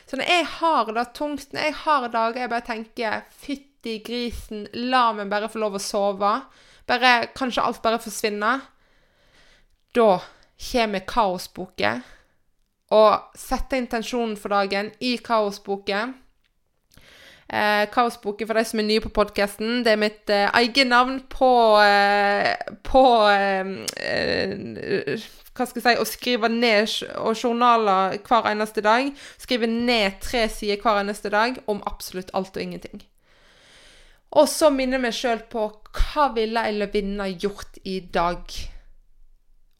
Så 0.06 0.18
når 0.18 0.30
jeg 0.30 0.46
har 0.58 0.92
det 0.94 1.06
tungt, 1.14 1.52
når 1.52 1.68
jeg 1.68 1.76
har 1.82 2.08
dager 2.08 2.40
jeg 2.40 2.50
bare 2.50 2.66
tenker 2.66 3.22
'fytti 3.30 3.98
grisen, 4.06 4.66
la 4.74 5.12
meg 5.12 5.30
bare 5.30 5.48
få 5.48 5.58
lov 5.62 5.78
å 5.78 5.82
sove', 5.82 6.42
bare, 6.86 7.28
kanskje 7.34 7.62
alt 7.62 7.82
bare 7.82 8.02
forsvinner, 8.02 8.60
da 9.94 10.20
kommer 10.70 11.06
kaosboken 11.06 12.02
og 12.94 13.38
sette 13.38 13.78
intensjonen 13.80 14.36
for 14.38 14.54
dagen 14.54 14.92
i 15.00 15.16
Kaosboken. 15.18 16.14
Eh, 17.46 17.86
Kaosboken, 17.90 18.46
for 18.46 18.58
de 18.58 18.64
som 18.66 18.80
er 18.82 18.86
nye 18.86 19.02
på 19.02 19.10
podkasten, 19.14 19.82
det 19.86 19.94
er 19.94 20.00
mitt 20.00 20.30
eh, 20.30 20.50
eget 20.60 20.86
navn 20.90 21.20
på, 21.30 21.50
eh, 21.82 22.54
på 22.86 23.04
eh, 23.30 23.72
eh, 24.02 25.26
Hva 25.56 25.66
skal 25.66 25.80
jeg 25.80 25.96
si 25.96 26.02
Å 26.02 26.08
skrive 26.08 26.50
ned 26.52 26.94
og 27.16 27.36
journaler 27.40 28.18
hver 28.26 28.48
eneste 28.50 28.84
dag. 28.84 29.08
Skrive 29.40 29.68
ned 29.70 30.20
tre 30.20 30.46
sider 30.52 30.82
hver 30.82 31.00
eneste 31.00 31.32
dag 31.32 31.60
om 31.66 31.82
absolutt 31.88 32.32
alt 32.36 32.56
og 32.56 32.62
ingenting. 32.62 33.04
Og 34.36 34.48
så 34.50 34.68
minne 34.74 35.00
meg 35.00 35.14
sjøl 35.16 35.40
på 35.48 35.68
hva 35.96 36.30
ville 36.36 36.64
ei 36.66 36.74
løvinne 36.76 37.30
gjort 37.40 37.78
i 37.88 38.00
dag? 38.00 38.42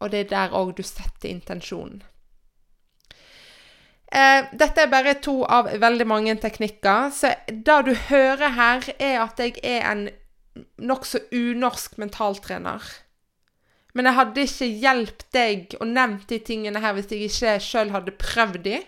Og 0.00 0.12
det 0.12 0.26
er 0.26 0.30
der 0.32 0.54
òg 0.56 0.76
du 0.78 0.84
setter 0.86 1.28
intensjonen. 1.28 2.02
Eh, 4.12 4.46
dette 4.54 4.84
er 4.84 4.92
bare 4.92 5.16
to 5.20 5.40
av 5.44 5.68
veldig 5.80 6.06
mange 6.08 6.36
teknikker. 6.40 7.10
Så 7.12 7.34
det 7.48 7.80
du 7.88 7.92
hører 8.08 8.54
her, 8.56 8.86
er 8.98 9.18
at 9.24 9.40
jeg 9.42 9.58
er 9.64 9.82
en 9.90 10.06
nokså 10.78 11.26
unorsk 11.34 11.98
mentaltrener. 12.00 12.84
Men 13.96 14.10
jeg 14.10 14.18
hadde 14.18 14.44
ikke 14.44 14.68
hjulpet 14.82 15.26
deg 15.32 15.74
og 15.80 15.88
nevnt 15.88 16.28
de 16.28 16.38
tingene 16.44 16.82
her 16.84 16.92
hvis 16.96 17.08
jeg 17.12 17.30
ikke 17.30 17.56
sjøl 17.64 17.94
hadde 17.94 18.12
prøvd 18.20 18.60
de, 18.66 18.80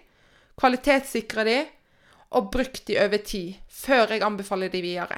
kvalitetssikra 0.61 1.47
de 1.49 1.59
og 2.37 2.51
brukt 2.53 2.85
de 2.91 2.99
over 3.01 3.23
tid, 3.25 3.57
før 3.73 4.13
jeg 4.13 4.25
anbefaler 4.27 4.69
de 4.69 4.83
videre. 4.85 5.17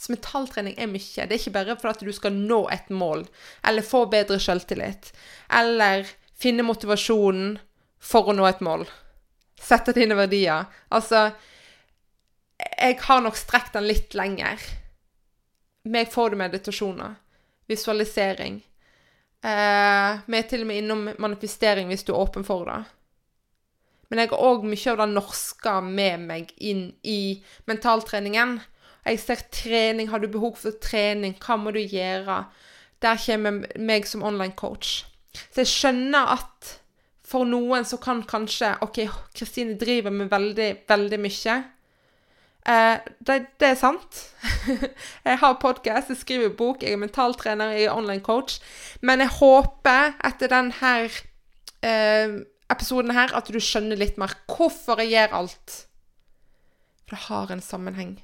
Så 0.00 0.12
mentaltrening 0.12 0.76
er 0.80 0.88
mye. 0.88 1.26
Det 1.28 1.36
er 1.36 1.40
ikke 1.40 1.52
bare 1.52 1.76
for 1.80 1.92
at 1.92 2.00
du 2.00 2.12
skal 2.16 2.32
nå 2.32 2.64
et 2.72 2.88
mål, 2.88 3.26
eller 3.64 3.84
få 3.84 4.06
bedre 4.12 4.40
selvtillit, 4.40 5.12
eller 5.52 6.08
finne 6.32 6.64
motivasjonen 6.64 7.58
for 8.00 8.32
å 8.32 8.36
nå 8.36 8.46
et 8.48 8.64
mål. 8.64 8.86
Sette 9.60 9.92
dine 9.96 10.16
verdier. 10.16 10.64
Altså 10.92 11.30
jeg 12.64 12.98
har 13.04 13.20
nok 13.24 13.36
strekt 13.36 13.76
den 13.76 13.88
litt 13.88 14.16
lenger. 14.16 14.60
Meg 15.90 16.08
får 16.12 16.32
du 16.32 16.40
meditasjoner. 16.40 17.16
Visualisering. 17.70 18.60
Eh, 19.44 20.20
vi 20.26 20.38
er 20.38 20.46
til 20.48 20.64
og 20.64 20.70
med 20.70 20.82
innom 20.82 21.08
manifestering 21.20 21.90
hvis 21.90 22.04
du 22.04 22.14
er 22.14 22.22
åpen 22.22 22.46
for 22.46 22.68
det. 22.68 22.82
Men 24.08 24.22
jeg 24.22 24.30
har 24.30 24.44
òg 24.46 24.64
mye 24.68 24.92
av 24.92 25.00
det 25.00 25.08
norske 25.12 25.74
med 25.84 26.28
meg 26.28 26.52
inn 26.56 26.86
i 27.02 27.42
mentaltreningen. 27.68 28.60
Jeg 29.04 29.20
ser 29.20 29.42
trening. 29.52 30.08
Har 30.08 30.22
du 30.22 30.28
behov 30.32 30.56
for 30.60 30.76
trening? 30.80 31.36
Hva 31.40 31.58
må 31.60 31.74
du 31.74 31.80
gjøre? 31.82 32.44
Der 33.04 33.20
kommer 33.20 33.64
meg 33.76 34.08
som 34.08 34.24
online 34.24 34.56
coach. 34.56 35.02
Så 35.50 35.64
jeg 35.64 35.72
skjønner 35.72 36.36
at 36.36 36.74
for 37.24 37.48
noen 37.48 37.84
så 37.88 37.98
kan 38.00 38.22
kanskje 38.28 38.74
OK, 38.84 39.02
Kristine 39.34 39.76
driver 39.80 40.12
med 40.14 40.30
veldig, 40.32 40.70
veldig 40.88 41.20
mye. 41.20 41.56
Eh, 42.64 42.96
det, 43.20 43.36
det, 43.60 43.68
er 43.68 43.76
sant. 43.76 44.20
jeg 45.28 45.38
har 45.40 45.56
podkast, 45.60 46.12
jeg 46.12 46.20
skriver 46.20 46.54
bok, 46.56 46.82
jeg 46.82 46.96
er 46.96 47.00
mentaltrener, 47.02 47.74
jeg 47.76 47.88
er 47.88 47.96
online 47.96 48.24
coach. 48.24 48.60
Men 49.04 49.20
jeg 49.20 49.34
håper 49.36 50.14
etter 50.24 50.52
denne 50.52 50.94
eh, 51.84 52.38
episoden 52.72 53.12
her 53.12 53.34
at 53.36 53.50
du 53.52 53.60
skjønner 53.60 54.00
litt 54.00 54.16
mer 54.20 54.32
hvorfor 54.48 55.02
jeg 55.04 55.12
gjør 55.12 55.36
alt. 55.42 55.76
For 57.04 57.16
det 57.16 57.26
har 57.28 57.52
en 57.52 57.64
sammenheng. 57.64 58.16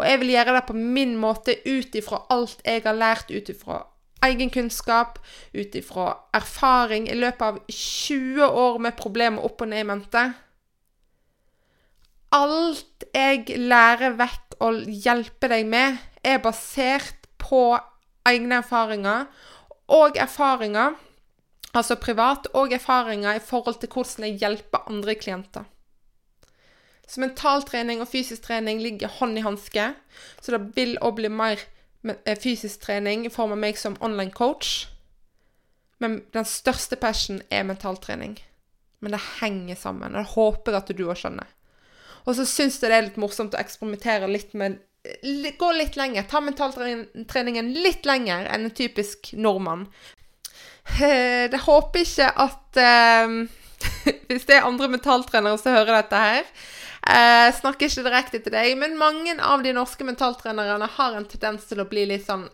Og 0.00 0.06
jeg 0.08 0.18
vil 0.22 0.34
gjøre 0.34 0.56
det 0.56 0.66
på 0.66 0.74
min 0.74 1.14
måte 1.20 1.54
ut 1.66 1.94
ifra 1.94 2.24
alt 2.32 2.62
jeg 2.64 2.82
har 2.84 2.96
lært 2.96 3.30
ut 3.30 3.48
ifra 3.52 3.84
egen 4.24 4.50
ut 4.52 5.74
ifra 5.74 6.06
erfaring 6.36 7.08
i 7.08 7.16
løpet 7.16 7.42
av 7.42 7.58
20 7.68 8.44
år 8.44 8.78
med 8.78 8.96
problemer 8.98 9.44
opp 9.44 9.62
og 9.62 9.70
ned 9.70 9.80
i 9.80 9.88
mente. 9.88 10.24
Alt 12.32 13.06
jeg 13.14 13.58
lærer 13.58 14.14
vekk 14.18 14.58
og 14.62 14.84
hjelper 14.86 15.54
deg 15.54 15.66
med, 15.66 15.98
er 16.22 16.42
basert 16.44 17.26
på 17.40 17.74
egne 18.28 18.60
erfaringer 18.60 19.26
og 19.90 20.18
erfaringer, 20.20 20.94
altså 21.74 21.96
privat, 21.98 22.46
og 22.54 22.72
erfaringer 22.72 23.38
i 23.38 23.42
forhold 23.42 23.80
til 23.80 23.90
hvordan 23.90 24.28
jeg 24.28 24.38
hjelper 24.44 24.86
andre 24.90 25.14
klienter. 25.14 25.66
Så 27.08 27.20
mentaltrening 27.24 28.04
og 28.04 28.08
fysisk 28.08 28.44
trening 28.46 28.78
ligger 28.84 29.10
hånd 29.18 29.38
i 29.38 29.42
hanske, 29.42 29.88
så 30.42 30.54
det 30.54 30.76
vil 30.76 30.98
òg 31.02 31.16
bli 31.18 31.32
mer 31.32 31.64
Eh, 32.04 32.38
fysisk 32.38 32.80
trening 32.80 33.26
i 33.26 33.30
form 33.30 33.52
av 33.52 33.60
meg 33.60 33.78
som 33.78 33.98
online 34.00 34.32
coach. 34.32 34.88
Men 36.00 36.22
den 36.32 36.46
største 36.48 36.96
passion 36.96 37.42
er 37.52 37.66
mentaltrening. 37.68 38.38
Men 39.00 39.12
det 39.12 39.20
henger 39.40 39.76
sammen, 39.76 40.14
og 40.14 40.24
det 40.24 40.34
håper 40.34 40.72
jeg 40.72 40.80
at 40.80 40.92
du 40.96 41.04
òg 41.06 41.18
skjønner. 41.20 41.48
Og 42.30 42.36
så 42.38 42.46
syns 42.46 42.78
jeg 42.78 42.92
det 42.92 42.96
er 42.96 43.06
litt 43.08 43.20
morsomt 43.20 43.56
å 43.56 43.60
eksperimentere 43.60 44.30
litt 44.30 44.54
med 44.54 44.78
Gå 45.00 45.68
litt 45.72 45.94
lenger. 45.96 46.26
Ta 46.28 46.42
mentaltreningen 46.44 47.70
litt 47.72 48.04
lenger 48.04 48.44
enn 48.52 48.66
en 48.68 48.74
typisk 48.76 49.30
nordmann. 49.32 49.86
Jeg 51.00 51.60
håper 51.64 52.04
ikke 52.04 52.28
at 52.44 52.80
eh, 52.80 53.32
Hvis 54.28 54.44
det 54.48 54.58
er 54.58 54.68
andre 54.68 54.90
mentaltrenere 54.92 55.56
som 55.56 55.72
hører 55.72 56.02
dette 56.02 56.20
her, 56.20 56.50
eh, 57.08 57.48
snakker 57.56 57.88
ikke 57.88 58.04
direkte 58.04 58.42
til 58.44 58.52
deg, 58.52 58.74
men 58.76 58.98
mange 59.00 59.38
av 59.40 59.64
de 59.64 59.72
norske 59.72 60.04
mentaltrenerne 60.04 60.88
har 60.98 61.16
en 61.16 61.28
tendens 61.28 61.64
til 61.70 61.80
å 61.80 61.88
bli 61.88 62.04
litt 62.10 62.26
sånn 62.28 62.48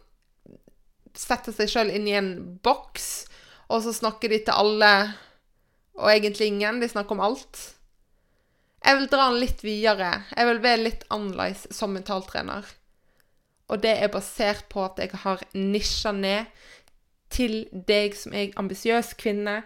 Sette 1.17 1.51
seg 1.57 1.71
sjøl 1.73 1.91
inn 1.97 2.07
i 2.07 2.15
en 2.15 2.31
boks, 2.63 3.25
og 3.73 3.81
så 3.87 3.95
snakker 3.97 4.31
de 4.31 4.43
til 4.45 4.53
alle 4.53 4.91
og 5.97 6.11
egentlig 6.13 6.51
ingen. 6.53 6.83
De 6.83 6.91
snakker 6.93 7.17
om 7.17 7.23
alt. 7.25 7.63
Jeg 8.85 8.99
vil 8.99 9.09
dra 9.11 9.31
den 9.31 9.41
litt 9.43 9.63
videre. 9.65 10.11
Jeg 10.37 10.51
vil 10.51 10.63
være 10.65 10.83
litt 10.85 11.07
annerledes 11.11 11.67
som 11.75 11.95
mentaltrener. 11.97 12.67
Og 13.73 13.83
det 13.83 13.97
er 13.99 14.13
basert 14.13 14.69
på 14.71 14.85
at 14.87 15.01
jeg 15.03 15.17
har 15.25 15.43
nisja 15.57 16.13
ned 16.15 16.53
til 17.33 17.65
deg 17.89 18.15
som 18.15 18.35
er 18.37 18.55
ambisiøs 18.61 19.17
kvinne, 19.19 19.63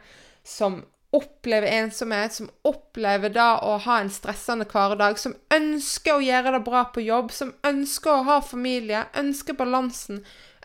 som 0.46 0.80
opplever 1.12 1.66
ensomhet, 1.74 2.32
som 2.32 2.50
opplever 2.66 3.32
da 3.34 3.56
å 3.66 3.74
ha 3.82 3.98
en 4.00 4.12
stressende 4.14 4.66
hverdag, 4.70 5.18
som 5.18 5.34
ønsker 5.52 6.16
å 6.16 6.22
gjøre 6.24 6.54
det 6.54 6.62
bra 6.66 6.84
på 6.94 7.02
jobb, 7.02 7.32
som 7.34 7.50
ønsker 7.66 8.14
å 8.14 8.26
ha 8.28 8.38
familie, 8.46 9.04
ønsker 9.18 9.58
balansen, 9.58 10.22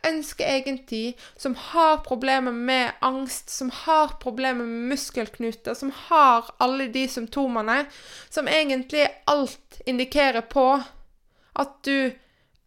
ønsker 0.07 0.47
egentlig, 0.47 1.15
som 1.37 1.55
har 1.71 2.03
problemer 2.05 2.53
med 2.53 2.93
angst, 3.05 3.49
som 3.49 3.71
har 3.73 4.17
problemer 4.21 4.65
med 4.65 4.91
muskelknuter, 4.93 5.73
som 5.73 5.91
har 6.07 6.51
alle 6.59 6.87
de 6.93 7.07
symptomene, 7.09 7.85
som 8.29 8.47
egentlig 8.47 9.07
alt 9.27 9.81
indikerer 9.85 10.45
på 10.51 10.67
at 11.55 11.75
du 11.87 12.11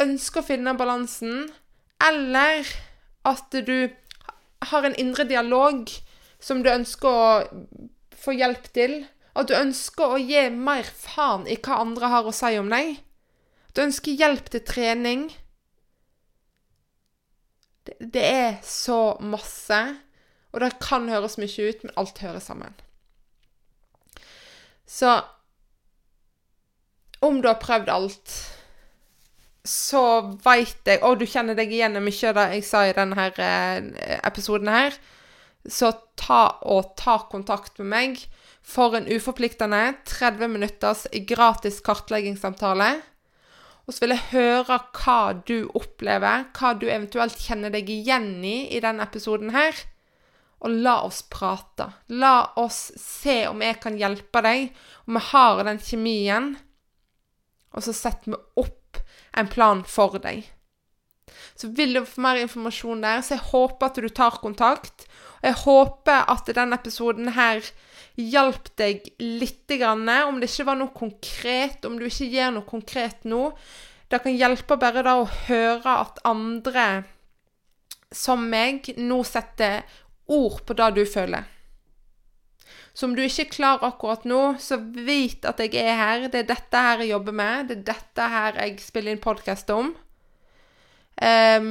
ønsker 0.03 0.43
å 0.43 0.49
finne 0.49 0.77
balansen, 0.79 1.49
eller 2.03 2.69
at 3.27 3.55
du 3.67 3.91
har 4.71 4.87
en 4.87 4.97
indre 4.99 5.27
dialog 5.29 5.91
som 6.41 6.63
du 6.63 6.71
ønsker 6.71 7.09
å 7.09 7.85
få 8.19 8.35
hjelp 8.39 8.71
til. 8.75 9.01
At 9.39 9.51
du 9.51 9.55
ønsker 9.55 10.15
å 10.15 10.19
gi 10.19 10.49
mer 10.51 10.87
faen 10.87 11.47
i 11.51 11.59
hva 11.63 11.83
andre 11.83 12.11
har 12.11 12.27
å 12.27 12.35
si 12.35 12.55
om 12.59 12.71
deg. 12.73 12.97
Du 13.75 13.85
ønsker 13.85 14.19
hjelp 14.19 14.49
til 14.51 14.65
trening. 14.67 15.29
Det, 18.01 18.25
er 18.25 18.61
så 18.67 19.17
masse. 19.21 19.81
Og 20.53 20.61
det 20.65 20.77
kan 20.83 21.09
høres 21.11 21.39
mye 21.41 21.69
ut, 21.69 21.83
men 21.85 21.97
alt 22.01 22.23
hører 22.25 22.43
sammen. 22.43 22.77
Så 24.89 25.19
om 27.21 27.43
du 27.43 27.49
har 27.51 27.61
prøvd 27.61 27.91
alt, 27.93 28.35
så 29.69 30.03
veit 30.45 30.87
jeg 30.87 31.03
Og 31.05 31.19
du 31.21 31.27
kjenner 31.29 31.57
deg 31.59 31.73
igjen 31.75 31.99
i 31.99 32.01
mye 32.01 32.29
av 32.31 32.37
det 32.39 32.45
jeg 32.55 32.65
sa 32.65 32.85
i 32.87 32.95
denne 32.97 33.27
eh, 33.37 34.21
episoden 34.25 34.71
her 34.73 34.95
så 35.69 35.93
ta 36.19 36.43
og 36.71 36.95
ta 36.99 37.19
kontakt 37.31 37.79
med 37.81 37.91
meg 37.93 38.23
for 38.65 38.97
en 38.97 39.09
uforpliktende 39.09 39.81
30 40.09 40.53
minutters 40.53 41.07
gratis 41.29 41.81
kartleggingssamtale. 41.85 42.99
Og 43.89 43.95
så 43.97 44.05
vil 44.05 44.13
jeg 44.13 44.29
høre 44.35 44.77
hva 44.99 45.21
du 45.49 45.71
opplever, 45.79 46.45
hva 46.53 46.75
du 46.77 46.85
eventuelt 46.91 47.39
kjenner 47.41 47.73
deg 47.73 47.89
igjen 47.89 48.35
i 48.45 48.69
i 48.77 48.83
denne 48.85 49.07
episoden 49.09 49.55
her. 49.55 49.73
Og 50.61 50.75
la 50.85 50.99
oss 51.07 51.23
prate. 51.33 51.87
La 52.13 52.51
oss 52.61 52.91
se 53.01 53.41
om 53.49 53.63
jeg 53.65 53.79
kan 53.81 53.97
hjelpe 53.97 54.43
deg, 54.45 54.69
om 55.07 55.17
vi 55.17 55.25
har 55.31 55.63
den 55.65 55.81
kjemien. 55.81 56.53
Og 57.73 57.87
så 57.87 57.95
setter 57.97 58.35
vi 58.35 58.41
opp 58.61 59.01
en 59.39 59.49
plan 59.49 59.81
for 59.89 60.21
deg. 60.21 60.45
Så 61.57 61.71
vil 61.77 61.97
du 61.97 62.05
få 62.05 62.21
mer 62.25 62.43
informasjon 62.43 63.03
der, 63.05 63.23
så 63.25 63.39
jeg 63.39 63.49
håper 63.55 63.89
at 63.89 64.01
du 64.03 64.09
tar 64.13 64.37
kontakt. 64.43 65.09
Og 65.41 65.49
Jeg 65.49 65.61
håper 65.65 66.29
at 66.35 66.53
denne 66.55 66.77
episoden 66.77 67.33
her 67.39 67.65
hjalp 68.19 68.73
deg 68.79 69.05
litt, 69.23 69.71
om 69.71 70.41
det 70.41 70.49
ikke 70.49 70.67
var 70.67 70.79
noe 70.81 70.95
konkret, 70.95 71.85
om 71.87 71.99
du 71.99 72.09
ikke 72.09 72.31
gjør 72.33 72.57
noe 72.57 72.67
konkret 72.67 73.29
nå. 73.29 73.53
Det 74.09 74.23
kan 74.25 74.35
hjelpe 74.35 74.79
bare 74.81 75.05
da 75.05 75.19
å 75.21 75.29
høre 75.47 75.95
at 76.07 76.19
andre 76.27 76.89
som 78.15 78.43
meg 78.49 78.89
nå 78.97 79.21
setter 79.29 79.85
ord 80.33 80.63
på 80.65 80.77
det 80.77 80.89
du 80.97 81.05
føler. 81.07 81.45
Så 82.99 83.07
om 83.07 83.15
du 83.15 83.23
ikke 83.23 83.45
er 83.45 83.53
klar 83.53 83.85
akkurat 83.87 84.25
nå, 84.27 84.57
så 84.59 84.81
vit 84.81 85.45
at 85.47 85.61
jeg 85.63 85.77
er 85.79 85.95
her. 85.95 86.27
Det 86.33 86.41
er 86.43 86.49
dette 86.49 86.83
her 86.83 87.05
jeg 87.05 87.13
jobber 87.13 87.37
med. 87.37 87.69
Det 87.69 87.77
er 87.77 87.87
dette 87.93 88.27
her 88.33 88.59
jeg 88.59 88.81
spiller 88.83 89.15
inn 89.15 89.23
podkast 89.23 89.71
om. 89.71 89.93
Um, 91.23 91.71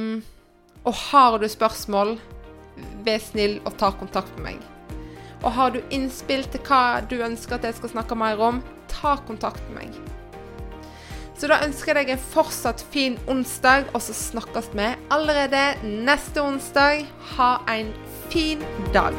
og 0.88 0.96
har 1.10 1.36
du 1.42 1.48
spørsmål, 1.52 2.16
vær 3.04 3.22
snill 3.28 3.60
og 3.66 3.76
ta 3.76 3.92
kontakt 3.92 4.32
med 4.38 4.54
meg. 4.54 4.77
Og 5.42 5.52
har 5.54 5.74
du 5.74 5.82
innspill 5.94 6.44
til 6.50 6.62
hva 6.66 7.00
du 7.06 7.18
ønsker 7.22 7.58
at 7.58 7.66
jeg 7.68 7.78
skal 7.78 7.94
snakke 7.94 8.18
mer 8.18 8.40
om, 8.42 8.62
ta 8.90 9.16
kontakt 9.28 9.62
med 9.70 9.82
meg. 9.82 9.98
Så 11.38 11.46
da 11.46 11.60
ønsker 11.62 11.94
jeg 11.94 12.00
deg 12.00 12.16
en 12.16 12.24
fortsatt 12.32 12.82
fin 12.90 13.18
onsdag, 13.30 13.92
og 13.94 14.02
så 14.02 14.16
snakkes 14.16 14.72
vi 14.74 14.88
allerede 15.14 15.62
neste 15.86 16.42
onsdag. 16.42 17.06
Ha 17.36 17.52
en 17.70 17.94
fin 18.32 18.66
dag. 18.94 19.14